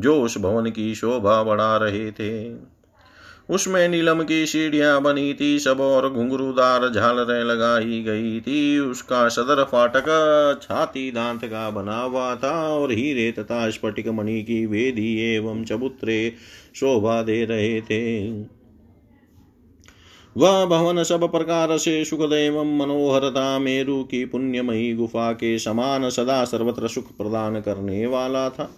जो 0.00 0.20
उस 0.22 0.38
भवन 0.38 0.70
की 0.70 0.94
शोभा 0.94 1.42
बढ़ा 1.42 1.76
रहे 1.76 2.10
थे। 2.12 2.48
उसमें 3.48 3.88
नीलम 3.88 4.22
की 4.22 4.46
सीढ़ियाँ 4.46 5.00
बनी 5.02 5.34
थी, 5.34 5.58
सब 5.58 5.80
और 5.80 6.08
घुंघरूदार 6.12 6.88
झालरें 6.88 7.44
लगाई 7.44 8.00
गई 8.02 8.40
थी। 8.40 8.78
उसका 8.78 9.28
सदर 9.28 9.62
फाटक 9.64 10.06
छाती 10.62 11.10
दांत 11.10 11.44
का 11.44 11.68
बना 11.70 12.00
हुआ 12.00 12.34
था 12.34 12.52
और 12.68 12.92
हीरे 12.92 13.30
तथा 13.32 13.70
स्फटिक 13.70 14.08
मणि 14.08 14.42
की 14.42 14.64
वेदी 14.66 15.34
एवं 15.34 15.64
चबूतरे 15.64 16.32
शोभा 16.74 17.22
दे 17.22 17.44
रहे 17.44 17.80
थे। 17.80 18.30
वह 20.36 20.64
भवन 20.66 21.02
सब 21.02 21.30
प्रकार 21.32 21.76
से 21.78 22.04
सुखद 22.04 22.32
एवं 22.32 22.76
मनोहरता, 22.78 23.58
मेरु 23.58 24.02
की 24.04 24.24
पुण्यमयी 24.24 24.92
गुफा 24.94 25.32
के 25.32 25.58
समान 25.58 26.08
सदा 26.10 26.44
सर्वत्र 26.44 26.88
सुख 26.88 27.16
प्रदान 27.16 27.60
करने 27.60 28.06
वाला 28.06 28.48
था। 28.48 28.70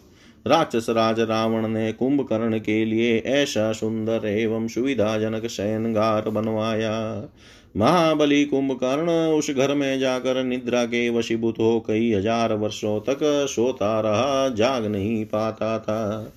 राक्षस 0.47 0.87
राज 0.91 1.21
रावण 1.21 1.67
ने 1.69 1.93
कुंभकर्ण 1.93 2.59
के 2.59 2.85
लिए 2.85 3.19
ऐसा 3.27 3.73
सुंदर 3.73 4.27
एवं 4.27 4.69
सुविधाजनक 4.69 5.47
शयनगार 5.47 6.29
बनवाया। 6.31 7.29
महाबली 7.77 8.45
कुंभकर्ण 8.45 9.11
उस 9.33 9.51
घर 9.51 9.75
में 9.75 9.99
जाकर 9.99 10.43
निद्रा 10.45 10.85
के 10.85 11.09
वशीभूत 11.11 11.55
हो 11.61 11.79
कई 11.89 12.13
हज़ार 12.13 12.53
वर्षों 12.53 12.99
तक 13.01 13.19
सोता 13.51 14.01
रहा, 14.01 14.49
जाग 14.49 14.87
नहीं 14.87 15.25
पाता 15.25 15.79
था। 15.79 16.33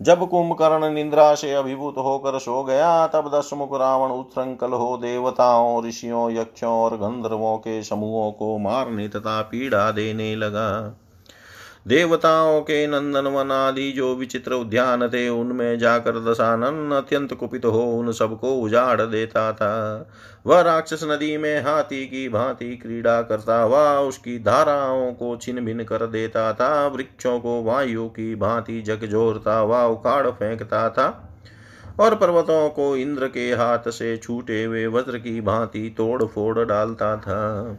जब 0.00 0.28
कुंभकर्ण 0.28 0.92
निद्रा 0.94 1.34
से 1.34 1.52
अभिभूत 1.52 1.94
होकर 1.98 2.38
सो 2.38 2.62
गया, 2.64 3.06
तब 3.06 3.30
दशमुख 3.34 3.74
रावण 3.74 4.10
उत्संकल 4.10 4.72
हो 4.72 4.96
देवताओं, 4.96 5.84
ऋषियों, 5.86 6.30
यक्षों 6.32 6.70
और 6.70 6.96
गंधर्वों 6.96 7.56
के 7.58 7.82
समूहों 7.82 8.30
को 8.32 8.58
मारने 8.58 9.08
तथा 9.08 9.40
पीड़ा 9.42 9.90
देने 9.90 10.34
लगा। 10.36 10.98
देवताओं 11.88 12.60
के 12.60 12.86
नंदन 12.86 13.26
वन 13.26 13.50
आदि 13.50 13.90
जो 13.92 14.14
विचित्र 14.14 14.52
उद्यान 14.52 15.08
थे, 15.08 15.28
उनमें 15.28 15.78
जाकर 15.78 16.18
दशानन 16.18 16.90
अत्यंत 16.94 17.34
कुपित 17.34 17.64
हो 17.64 17.82
उन 17.92 18.12
सबको 18.12 18.54
उजाड़ 18.54 19.00
देता 19.00 19.52
था। 19.52 20.10
वह 20.46 20.60
राक्षस 20.60 21.00
नदी 21.04 21.36
में 21.36 21.62
हाथी 21.62 22.04
की 22.06 22.28
भांति 22.28 22.76
क्रीड़ा 22.76 23.22
करता 23.22 23.60
हुआ 23.62 23.98
उसकी 23.98 24.38
धाराओं 24.38 25.12
को 25.12 25.36
छिन 25.36 25.64
भिन 25.64 25.84
कर 25.84 26.06
देता 26.06 26.52
था, 26.52 26.86
वृक्षों 26.86 27.40
को 27.40 27.62
वायु 27.62 28.06
की 28.08 28.34
भांति 28.34 28.80
जगजोरता 28.82 29.58
हुआ 29.58 29.84
उखाड़ 29.86 30.26
फेंकता 30.28 30.88
था 30.90 31.28
और 32.00 32.14
पर्वतों 32.14 32.68
को 32.68 32.96
इंद्र 32.96 33.26
के 33.26 33.52
हाथ 33.52 33.90
से 33.90 34.16
छूटे 34.16 34.64
हुए 34.64 34.86
वज्र 34.86 35.18
की 35.18 35.40
भांति 35.40 35.94
तोड़ 35.96 36.24
फोड़ 36.24 36.58
डालता 36.58 37.16
था। 37.16 37.78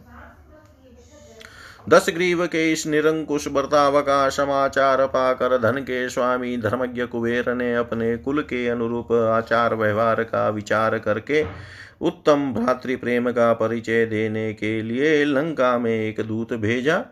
दस 1.89 2.05
ग्रीव 2.09 2.45
के 2.45 2.71
इस 2.71 2.87
निरंकुश 2.87 3.47
बर्ताव 3.47 4.01
का 4.01 4.29
समाचार 4.29 5.05
पाकर 5.05 5.57
धन 5.57 5.79
के 5.79 6.09
स्वामी 6.09 6.57
धर्मज्ञ 6.57 7.05
कुबेर 7.05 7.53
ने 7.53 7.75
अपने 7.75 8.17
कुल 8.17 8.41
के 8.41 8.67
अनुरूप 8.67 9.11
आचार 9.11 9.75
व्यवहार 9.75 10.23
का 10.23 10.49
विचार 10.49 10.97
करके 10.97 11.45
उत्तम 12.01 12.53
भ्रातृ 12.53 12.95
प्रेम 12.95 13.31
का 13.31 13.53
परिचय 13.53 14.05
देने 14.05 14.53
के 14.53 14.81
लिए 14.81 15.25
लंका 15.25 15.77
में 15.77 15.91
एक 15.91 16.21
दूत 16.21 16.53
भेजा। 16.53 17.03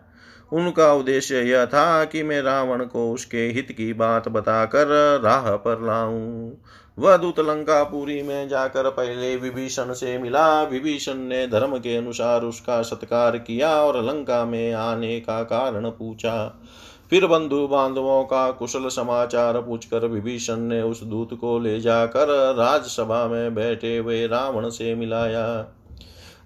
उनका 0.52 0.94
उद्देश्य 0.94 1.42
यह 1.42 1.66
था 1.66 2.06
कि 2.06 2.24
मैं 2.24 2.42
रावण 2.42 2.86
को 2.86 3.12
उसके 3.14 3.48
हित 3.48 3.72
की 3.72 3.94
बात 3.94 4.28
बताकर 4.28 4.88
राह 5.24 5.56
पर 5.56 5.86
लाऊं। 5.86 6.52
वह 6.98 7.18
दूत 7.18 7.40
लंकापुरी 7.40 8.22
में 8.24 8.48
जाकर 8.50 8.90
पहले 8.90 9.36
विभीषण 9.36 9.94
से 9.94 10.18
मिला। 10.18 10.64
विभीषण 10.64 11.16
ने 11.16 11.48
धर्म 11.48 11.78
के 11.78 11.96
अनुसार 11.98 12.42
उसका 12.42 12.82
सत्कार 12.82 13.38
किया 13.38 13.70
और 13.84 14.04
लंका 14.04 14.46
में 14.46 14.74
आने 14.74 15.20
का 15.20 15.44
कारण 15.44 15.90
पूछा। 15.90 16.62
फिर 17.10 17.28
बंधु 17.28 17.68
बांधवों 17.68 18.24
का 18.24 18.52
कुशल 18.52 18.88
समाचार 18.88 19.62
पूछकर 19.62 20.06
विभीषण 20.06 20.58
ने 20.58 20.82
उस 20.82 21.04
दूत 21.04 21.34
को 21.34 21.60
ले 21.60 21.80
जाकर 21.80 22.28
राजसभा 22.56 23.28
में 23.28 23.56
बैठे 23.56 23.98
हुए 23.98 24.28
रावण 24.28 24.70
से 24.70 24.96
मिलाया। 24.96 25.46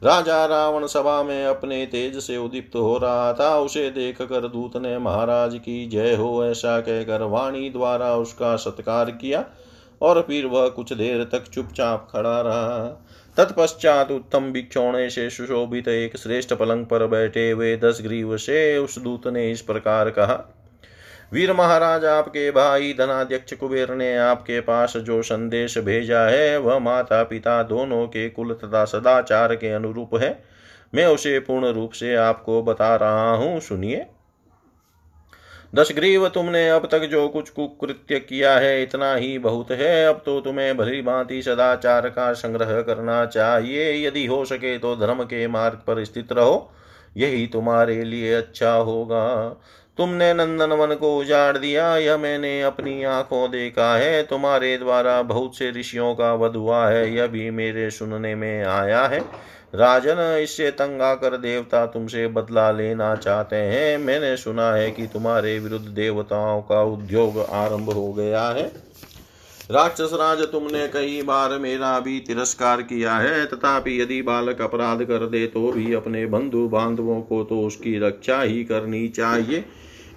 राजा 0.03 0.45
रावण 0.45 0.85
सभा 0.85 1.23
में 1.23 1.45
अपने 1.45 1.85
तेज 1.85 2.17
से 2.17 2.37
उदीप्त 2.37 2.75
हो 2.75 2.97
रहा 2.97 3.33
था। 3.33 3.57
उसे 3.59 3.89
देख 3.89 4.21
कर 4.21 4.47
दूत 4.47 4.77
ने 4.77 4.97
महाराज 4.97 5.55
की 5.55 5.85
जय 5.85 6.15
हो 6.15 6.45
ऐसा 6.45 6.79
कहकर 6.79 7.21
वाणी 7.21 7.69
द्वारा 7.69 8.15
उसका 8.15 8.55
सत्कार 8.55 9.11
किया। 9.11 9.43
और 10.01 10.21
फिर 10.21 10.45
वह 10.45 10.67
कुछ 10.67 10.93
देर 10.93 11.23
तक 11.23 11.43
चुपचाप 11.43 12.07
खड़ा 12.11 12.39
रहा। 12.41 12.87
तत्पश्चात 13.37 14.11
उत्तम 14.11 14.51
बिछौने 14.51 15.09
से 15.09 15.29
सुशोभित 15.29 15.87
एक 15.87 16.17
श्रेष्ठ 16.17 16.53
पलंग 16.53 16.85
पर 16.85 17.07
बैठे 17.07 17.49
हुए 17.51 17.75
दस 17.77 17.99
ग्रीव 18.01 18.37
से 18.37 18.77
उस 18.77 18.99
दूत 18.99 19.27
ने 19.27 19.51
इस 19.51 19.61
प्रकार 19.61 20.09
कहा, 20.09 20.43
वीर 21.33 21.53
महाराज, 21.53 22.05
आपके 22.05 22.49
भाई 22.51 22.93
धनाध्यक्ष 22.93 23.53
कुबेर 23.53 23.93
ने 23.95 24.15
आपके 24.17 24.59
पास 24.61 24.97
जो 24.97 25.21
संदेश 25.21 25.77
भेजा 25.77 26.19
है, 26.19 26.57
वह 26.57 26.79
माता 26.79 27.23
पिता 27.23 27.61
दोनों 27.63 28.05
के 28.07 28.29
कुल 28.29 28.53
तथा 28.53 28.85
सदाचार 28.85 29.55
के 29.55 29.71
अनुरूप 29.71 30.15
है। 30.15 30.43
मैं 30.95 31.05
उसे 31.05 31.39
पूर्ण 31.39 31.71
रूप 31.71 31.91
से 31.91 32.15
आपको 32.15 32.61
बता 32.63 32.95
रहा 32.95 33.31
हूँ, 33.31 33.59
सुनिए। 33.59 34.05
दशग्रीव 35.75 36.27
तुमने 36.27 36.69
अब 36.69 36.87
तक 36.91 36.99
जो 36.99 37.27
कुछ 37.27 37.49
कुकृत्य 37.49 38.19
किया 38.19 38.53
है, 38.57 38.83
इतना 38.83 39.15
ही 39.15 39.37
बहुत 39.39 39.71
है। 39.71 40.05
अब 40.05 40.21
तो 40.25 40.39
तुम्हें 40.41 40.77
भली 40.77 41.01
भांति 41.01 41.41
सदाचार 41.41 42.09
का 42.09 42.31
संग्रह 42.33 42.81
करना 42.81 43.25
चाहिए। 43.25 44.07
यदि 44.07 44.25
हो 44.25 44.45
सके 44.45 44.77
तो 44.77 44.95
धर्म 44.95 45.23
के 45.23 45.47
मार्ग 45.47 45.81
पर 45.87 46.03
स्थित 46.03 46.31
रहो। 46.33 46.71
यही 47.17 47.47
तुम्हारे 47.47 48.03
लिए 48.03 48.33
अच्छा 48.33 48.71
होगा। 48.71 49.49
तुमने 49.97 50.33
नंदन 50.33 50.71
वन 50.73 50.95
को 50.95 51.17
उजाड़ 51.17 51.57
दिया, 51.57 51.97
यह 51.97 52.17
मैंने 52.17 52.61
अपनी 52.61 53.03
आँखों 53.03 53.49
देखा 53.51 53.95
है। 53.95 54.23
तुम्हारे 54.23 54.77
द्वारा 54.77 55.21
बहुत 55.21 55.57
से 55.57 55.71
ऋषियों 55.71 56.15
का 56.15 56.33
वध 56.33 56.55
हुआ 56.55 56.87
है, 56.87 57.13
यह 57.13 57.27
भी 57.27 57.49
मेरे 57.51 57.89
सुनने 57.89 58.35
में 58.35 58.63
आया 58.63 59.05
है। 59.05 59.19
राजन, 59.75 60.19
इससे 60.43 60.69
तंग 60.71 61.01
आकर 61.01 61.35
देवता 61.37 61.85
तुमसे 61.85 62.27
बदला 62.27 62.69
लेना 62.71 63.15
चाहते 63.15 63.55
हैं। 63.55 63.97
मैंने 63.97 64.35
सुना 64.37 64.71
है 64.71 64.89
कि 64.91 65.07
तुम्हारे 65.07 65.57
विरुद्ध 65.59 65.87
देवताओं 65.87 66.61
का 66.61 66.81
उद्योग 66.83 67.39
आरंभ 67.39 67.89
हो 67.89 68.11
गया 68.13 68.47
है। 68.49 68.71
राक्षस 69.71 70.09
राज, 70.13 70.41
तुमने 70.41 70.87
कई 70.87 71.21
बार 71.21 71.57
मेरा 71.59 71.99
भी 71.99 72.19
तिरस्कार 72.19 72.81
किया 72.81 73.15
है। 73.15 73.45
तथापि 73.45 73.99
यदि 74.01 74.21
बालक 74.21 74.61
अपराध 74.61 75.03
कर 75.03 75.25
दे 75.27 75.45
तो 75.47 75.71
भी 75.71 75.93
अपने 75.93 76.25
बंधु 76.27 76.67
बांधवों 76.67 77.21
को 77.21 77.43
तो 77.43 77.61
उसकी 77.61 77.97
रक्षा 77.99 78.41
ही 78.41 78.63
करनी 78.63 79.07
चाहिए। 79.09 79.63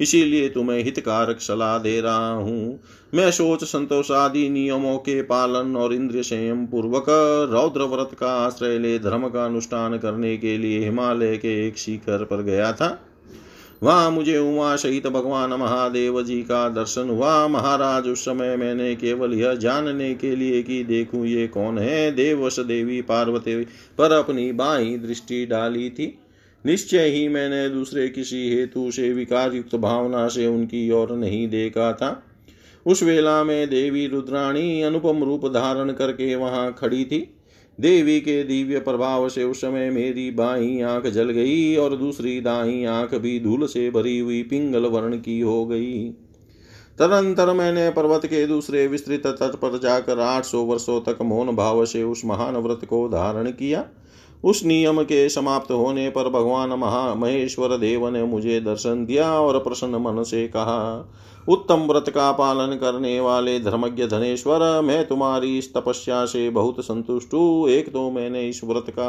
इसीलिए 0.01 0.49
तुम्हें 0.49 0.83
हितकारक 0.85 1.41
सलाह 1.41 1.79
दे 1.79 2.01
रहा 2.01 2.33
हूँ। 2.33 2.81
मैं 3.15 3.31
सोच 3.31 3.65
संतोष 3.65 4.11
आदि 4.11 4.49
नियमों 4.49 4.97
के 4.99 5.21
पालन 5.23 5.77
और 5.77 5.95
इंद्रिय 5.95 6.23
संयम 6.23 6.67
पूर्वक 6.67 7.07
रौद्र 7.53 7.85
व्रत 7.87 8.11
का 8.21 8.33
आश्रय 8.37 8.79
ले, 8.79 8.99
धर्म 8.99 9.29
का 9.29 9.45
अनुष्ठान 9.45 9.99
करने 9.99 10.37
के 10.37 10.57
लिए 10.59 10.85
हिमालय 10.85 11.37
के 11.37 11.67
एक 11.69 11.79
शिखर 11.79 12.25
पर 12.25 12.43
गया 12.43 12.73
था। 12.73 12.99
वहाँ 13.83 14.11
मुझे 14.11 14.37
उमा 14.39 14.75
सहित 14.77 15.07
भगवान 15.07 15.51
महादेव 15.51 16.23
जी 16.23 16.41
का 16.43 16.69
दर्शन 16.69 17.09
हुआ। 17.11 17.47
महाराज, 17.49 18.09
उस 18.09 18.25
समय 18.25 18.57
मैंने 18.57 18.95
केवल 18.95 19.35
यह 19.35 19.55
जानने 19.55 20.15
के 20.15 20.35
लिए 20.37 20.63
कि 20.63 20.83
देखूँ, 20.85 21.27
ये 21.27 21.47
कौन 21.47 21.79
है? 21.79 22.11
देवश 22.11 22.59
देवी 22.61 23.01
पार्वती 23.03 23.55
पर 23.99 24.13
अपनी 24.13 24.51
बाई 24.53 24.97
दृष्टि 24.97 25.45
डाली 25.47 25.91
थी। 25.91 26.07
निश्चय 26.65 27.09
ही 27.09 27.29
मैंने 27.29 27.69
दूसरे 27.69 28.09
किसी 28.09 28.49
हेतु 28.51 28.91
से 28.91 29.13
विकार 29.13 29.55
युक्त 29.55 29.75
भावना 29.77 30.29
से 30.29 30.47
उनकी 30.47 30.91
ओर 30.91 31.17
नहीं 31.17 31.49
देखा 31.49 31.93
था। 31.93 32.23
उस 32.87 33.03
वेला 33.03 33.43
में 33.45 33.69
देवी 33.71 34.07
रुद्राणी 34.07 34.83
अनुपम 34.83 35.23
रूप 35.25 35.47
धारण 35.47 35.93
करके 35.93 36.35
वहाँ 36.35 36.75
खड़ी 36.79 37.05
थी। 37.05 37.19
देवी 37.79 38.21
के 38.21 38.43
दिव्य 38.45 38.79
प्रभाव 38.79 39.29
से 39.29 39.45
उस 39.45 39.61
समय 39.61 39.91
मेरी 39.91 40.31
बाई 40.31 40.81
आँख 40.81 41.07
जल 41.07 41.31
गई 41.31 41.77
और 41.77 41.97
दूसरी 41.97 42.41
दाई 42.41 42.85
आँख 42.85 43.15
भी 43.15 43.39
धूल 43.41 43.67
से 43.67 43.91
भरी 43.91 44.19
हुई 44.19 44.43
पिंगल 44.43 44.87
वर्ण 44.87 45.17
की 45.17 45.41
हो 45.41 45.65
गई। 45.67 46.09
तदंतर 46.99 47.53
मैंने 47.53 47.91
पर्वत 47.91 48.27
के 48.27 48.47
दूसरे 48.47 48.87
विस्तृत 48.87 49.27
तट 49.27 49.57
पर 49.57 49.79
जाकर 49.79 50.19
आठ 50.19 50.45
सौ 50.45 50.63
वर्षों 50.63 51.01
तक 51.01 51.23
मौन 51.23 51.55
भाव 51.57 51.85
से 51.87 52.03
उस 52.03 52.23
महान 52.25 52.57
व्रत 52.57 52.81
को 52.85 53.09
धारण 53.09 53.51
किया। 53.51 53.85
उस 54.45 54.65
नियम 54.65 55.03
के 55.03 55.29
समाप्त 55.29 55.71
होने 55.71 56.09
पर 56.11 56.29
भगवान 56.31 56.71
महा 56.71 57.15
महेश्वर 57.15 57.77
देव 57.77 58.09
ने 58.09 58.23
मुझे 58.25 58.61
दर्शन 58.61 59.05
दिया 59.07 59.31
और 59.33 59.59
प्रसन्न 59.59 59.97
मन 59.97 60.23
से 60.23 60.47
कहा, 60.49 61.09
उत्तम 61.49 61.81
व्रत 61.83 62.09
का 62.09 62.31
पालन 62.33 62.77
करने 62.77 63.19
वाले 63.21 63.59
धर्मज्ञ 63.61 64.07
धनेश्वर, 64.07 64.81
मैं 64.81 65.07
तुम्हारी 65.09 65.57
इस 65.59 65.73
तपस्या 65.75 66.25
से 66.27 66.49
बहुत 66.51 66.85
संतुष्ट 66.85 67.35
हूँ। 67.35 67.69
एक 67.69 67.93
तो 67.93 68.11
मैंने 68.11 68.49
इस 68.49 68.61
व्रत 68.65 68.87
का 68.99 69.09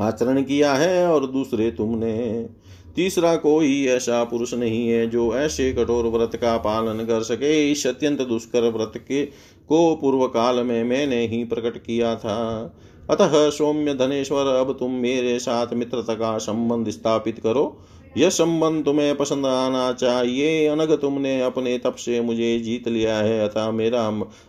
आचरण 0.00 0.42
किया 0.42 0.74
है 0.74 1.06
और 1.08 1.26
दूसरे 1.26 1.70
तुमने, 1.70 2.48
तीसरा 2.96 3.34
कोई 3.36 3.84
ऐसा 3.86 4.22
पुरुष 4.24 4.52
नहीं 4.54 4.88
है 4.88 5.06
जो 5.10 5.32
ऐसे 5.34 5.72
कठोर 5.72 6.06
व्रत 6.08 6.36
का 6.36 6.56
पालन 6.58 7.04
कर 7.04 7.22
सके। 7.22 7.70
इस 7.72 7.86
अत्यंत 7.86 8.22
दुष्कर 8.22 8.70
व्रत 8.70 8.92
के 8.98 9.24
को 9.68 9.94
पूर्व 9.96 10.26
काल 10.26 10.56
में 10.56 10.82
मैंने 10.84 11.26
ही 11.26 11.42
प्रकट 11.44 11.76
किया 11.78 12.14
था। 12.16 12.74
अतः 13.08 13.48
सौम्य 13.50 13.94
धनेश्वर, 13.94 14.46
अब 14.46 14.72
तुम 14.78 14.90
मेरे 14.92 15.38
साथ 15.38 15.72
मित्रता 15.74 16.14
का 16.14 16.36
संबंध 16.38 16.90
स्थापित 16.90 17.38
करो। 17.38 17.76
यह 18.16 18.30
संबंध 18.30 18.84
तुम्हें 18.84 19.16
पसंद 19.16 19.46
आना 19.46 19.92
चाहिए। 19.92 20.66
अनग 20.66 20.92
तुमने 20.92 21.40
अपने 21.42 21.78
तप 21.78 21.94
से 21.94 22.20
मुझे 22.20 22.58
जीत 22.58 22.88
लिया 22.88 23.16
है, 23.16 23.40
अतः 23.48 23.70
मेरा 23.70 24.06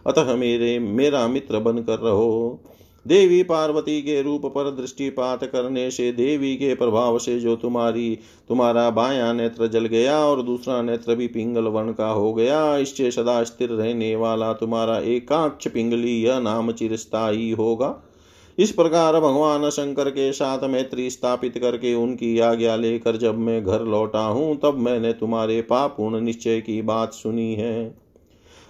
अतः 0.07 0.35
मेरे, 0.35 0.79
मेरा 0.79 1.27
मित्र 1.27 1.59
बनकर 1.59 1.99
रहो। 1.99 2.59
देवी 3.05 3.41
पार्वती 3.43 4.01
के 4.01 4.21
रूप 4.21 4.45
पर 4.45 4.69
दृष्टिपात 4.71 5.43
करने 5.43 5.89
से 5.91 6.11
देवी 6.11 6.55
के 6.55 6.73
प्रभाव 6.75 7.17
से 7.19 7.39
जो 7.39 7.55
तुम्हारी, 7.55 8.17
तुम्हारा 8.49 8.89
बाया 8.89 9.31
नेत्र 9.33 9.67
जल 9.67 9.85
गया 9.85 10.17
और 10.19 10.41
दूसरा 10.41 10.81
नेत्र 10.81 11.15
भी 11.15 11.27
पिंगल 11.27 11.63
वर्ण 11.63 11.93
का 11.93 12.09
हो 12.09 12.33
गया, 12.33 12.77
इससे 12.77 13.11
सदा 13.11 13.43
स्थिर 13.43 13.69
रहने 13.69 14.15
वाला 14.15 14.53
तुम्हारा 14.53 14.97
एकाक्ष 14.99 15.67
पिंगली, 15.67 16.21
यह 16.21 16.39
नाम 16.39 16.71
चिरस्थायी 16.71 17.51
होगा। 17.51 17.95
इस 18.59 18.71
प्रकार 18.71 19.19
भगवान 19.19 19.69
शंकर 19.69 20.09
के 20.09 20.31
साथ 20.31 20.63
मैत्री 20.63 21.09
स्थापित 21.09 21.57
करके 21.57 21.93
उनकी 21.93 22.39
आज्ञा 22.39 22.75
लेकर 22.75 23.17
जब 23.17 23.37
मैं 23.37 23.65
घर 23.65 23.81
लौटा 23.81 24.19
हूँ, 24.19 24.59
तब 24.59 24.77
मैंने 24.77 25.13
तुम्हारे 25.13 25.61
पाप 25.61 25.89
पापूर्ण 25.89 26.21
निश्चय 26.21 26.61
की 26.61 26.81
बात 26.81 27.13
सुनी 27.13 27.55
है। 27.55 27.95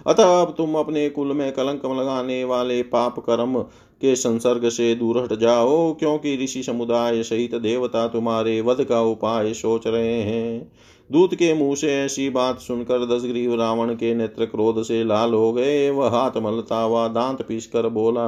अतः 0.07 0.41
अब 0.41 0.53
तुम 0.57 0.75
अपने 0.75 1.09
कुल 1.09 1.27
में 1.27 1.51
कलंक 1.51 1.85
लगाने 1.85 2.43
वाले 2.43 2.83
पाप 2.83 3.19
कर्म 3.19 3.65
के 4.01 4.15
संसर्ग 4.15 4.67
से 4.69 4.93
दूर 4.95 5.17
हट 5.17 5.33
जाओ, 5.33 5.93
क्योंकि 5.93 6.37
ऋषि 6.43 6.63
समुदाय 6.63 7.23
सहित 7.23 7.55
देवता 7.55 8.07
तुम्हारे 8.07 8.59
वध 8.61 8.83
का 8.83 9.01
उपाय 9.01 9.53
सोच 9.53 9.87
रहे 9.87 10.21
हैं। 10.21 10.71
दूत 11.09 11.33
के 11.33 11.53
मुँह 11.53 11.75
से 11.75 11.87
ऐसी 11.95 12.29
बात 12.29 12.59
सुनकर 12.59 13.05
दसग्रीव 13.07 13.53
रावण 13.55 13.93
के 13.93 14.13
नेत्र 14.15 14.45
क्रोध 14.45 14.81
से 14.83 15.03
लाल 15.03 15.33
हो 15.33 15.51
गए। 15.53 15.89
वह 15.89 16.09
हाथ 16.09 16.37
मलता 16.37 16.81
हुआ 16.81 17.07
दांत 17.07 17.41
पीस 17.41 17.67
कर 17.67 17.87
बोला, 17.89 18.27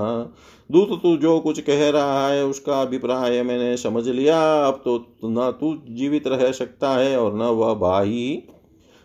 दूत, 0.69 0.89
तू 1.03 1.15
जो 1.17 1.39
कुछ 1.39 1.59
कह 1.59 1.89
रहा 1.89 2.27
है 2.27 2.45
उसका 2.45 2.81
अभिप्राय 2.81 3.41
मैंने 3.43 3.75
समझ 3.77 4.07
लिया। 4.07 4.39
अब 4.67 4.81
तो 4.85 4.97
न 5.25 5.51
तू 5.59 5.73
जीवित 5.89 6.27
रह 6.27 6.51
सकता 6.51 6.89
है 6.91 7.17
और 7.19 7.35
न 7.35 7.51
वह 7.53 7.73
भाई 7.75 8.43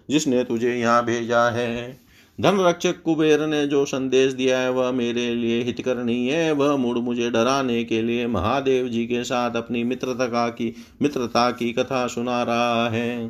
जिसने 0.09 0.43
तुझे 0.45 0.75
यहाँ 0.75 1.05
भेजा 1.05 1.49
है। 1.51 2.06
धन 2.41 2.59
रक्षक 2.61 3.03
कुबेर 3.03 3.47
ने 3.47 3.66
जो 3.66 3.84
संदेश 3.84 4.32
दिया 4.32 4.59
है, 4.59 4.70
वह 4.70 4.91
मेरे 4.91 5.34
लिए 5.34 5.62
हितकर 5.62 5.97
नहीं 5.97 6.28
है। 6.28 6.53
वह 6.53 6.76
मुड़ 6.76 6.99
मुझे 6.99 7.30
डराने 7.30 7.84
के 7.84 8.03
लिए 8.03 8.26
महादेव 8.26 8.89
जी 8.89 9.07
के 9.07 9.24
साथ 9.24 9.57
अपनी 9.57 9.84
मित्रता 9.84 10.49
की 10.49 10.74
मित्रता 11.03 11.51
की 11.51 11.72
कथा 11.72 12.07
सुना 12.07 12.43
रहा 12.43 12.89
है। 12.89 13.28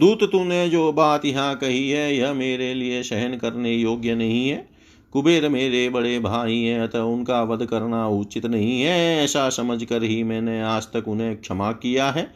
दूत, 0.00 0.32
तूने 0.32 0.68
जो 0.68 0.92
बात 0.92 1.24
यहाँ 1.24 1.56
कही 1.56 1.90
है, 1.90 2.16
यह 2.16 2.32
मेरे 2.32 2.74
लिए 2.74 3.02
सहन 3.02 3.36
करने 3.36 3.74
योग्य 3.74 4.14
नहीं 4.14 4.48
है। 4.48 4.68
कुबेर 5.12 5.48
मेरे 5.48 5.88
बड़े 5.88 6.18
भाई 6.18 6.58
हैं, 6.58 6.80
अतः 6.80 6.98
उनका 6.98 7.42
वध 7.42 7.66
करना 7.66 8.08
उचित 8.08 8.46
नहीं 8.46 8.82
है। 8.82 9.24
ऐसा 9.24 9.48
समझकर 9.50 10.02
ही 10.02 10.22
मैंने 10.22 10.62
आज 10.62 10.84
तक 10.84 11.08
उन्हें 11.08 11.36
क्षमा 11.36 11.72
किया 11.72 12.10
है। 12.10 12.34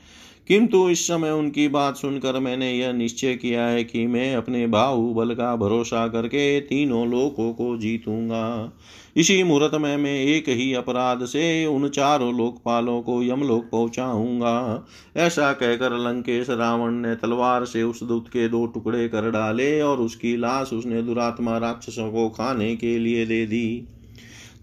किंतु 0.48 0.88
इस 0.90 1.06
समय 1.06 1.30
उनकी 1.30 1.68
बात 1.68 1.96
सुनकर 1.96 2.38
मैंने 2.38 2.72
यह 2.72 2.92
निश्चय 2.92 3.34
किया 3.34 3.66
है 3.66 3.84
कि 3.84 4.06
मैं 4.06 4.34
अपने 4.36 4.66
बाहुबल 4.66 5.34
का 5.34 5.56
भरोसा 5.56 6.08
करके 6.08 6.60
तीनों 6.60 7.06
लोकों 7.08 7.52
को 7.52 7.76
जीतूँगा। 7.76 8.72
इसी 9.16 9.42
मुहूर्त 9.42 9.74
में 9.74 9.96
मैं 9.96 10.14
एक 10.14 10.48
ही 10.48 10.72
अपराध 10.74 11.24
से 11.24 11.66
उन 11.66 11.88
चारों 11.88 12.36
लोकपालों 12.36 13.02
को 13.02 13.22
यमलोक 13.22 13.64
पहुंचाऊँगा। 13.72 14.86
ऐसा 15.16 15.52
कहकर 15.52 15.98
लंकेश 15.98 16.50
रावण 16.50 16.90
ने 16.90 17.14
तलवार 17.14 17.64
से 17.64 17.82
उस 17.82 18.02
दूत 18.02 18.28
के 18.28 18.48
दो 18.48 18.66
टुकड़े 18.66 19.08
कर 19.08 19.30
डाले 19.30 19.80
और 19.80 19.98
उसकी 19.98 20.36
लाश 20.36 20.72
उसने 20.72 21.02
दुरात्मा 21.02 21.58
राक्षसों 21.58 22.12
को 22.12 22.28
खाने 22.28 22.76
के 22.76 22.98
लिए 22.98 23.26
दे 23.26 23.46
दी। 23.46 23.88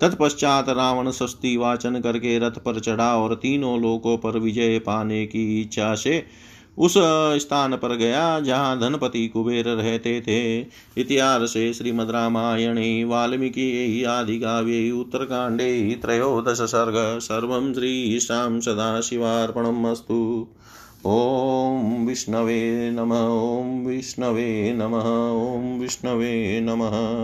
तत्पश्चात 0.03 0.69
रावण 0.69 1.11
सस्ती 1.11 1.57
वाचन 1.57 1.99
करके 1.99 2.39
रथ 2.39 2.51
पर 2.51 2.79
चढ़ा 2.79 3.17
और 3.17 3.35
तीनों 3.35 3.81
लोकों 3.81 4.17
पर 4.17 4.39
विजय 4.39 4.79
पाने 4.79 5.25
की 5.25 5.61
इच्छा 5.61 5.95
से 5.95 6.25
उस 6.77 6.93
स्थान 7.41 7.75
पर 7.75 7.95
गया 7.95 8.39
जहाँ 8.39 8.79
धनपति 8.79 9.27
कुबेर 9.27 9.65
रहते 9.65 10.21
थे। 10.21 10.59
इतिहासे 11.01 11.73
श्रीमद् 11.73 12.11
रामायणे, 12.11 13.03
वाल्मीकि 13.03 14.03
सर्ग, 16.61 17.19
सर्वं 17.19 17.73
श्रीशां 17.73 18.59
सदाशिवार्पणम् 18.59 19.85
अस्तु। 19.85 20.47
ॐ 21.05 22.05
विष्णवे 22.07 22.91
नमः, 22.91 23.27
ॐ 23.27 23.85
विष्णवे 23.85 24.73
नमः, 24.73 25.31
ॐ 25.31 25.79
विष्णवे 25.79 26.61
नमः। 26.61 27.23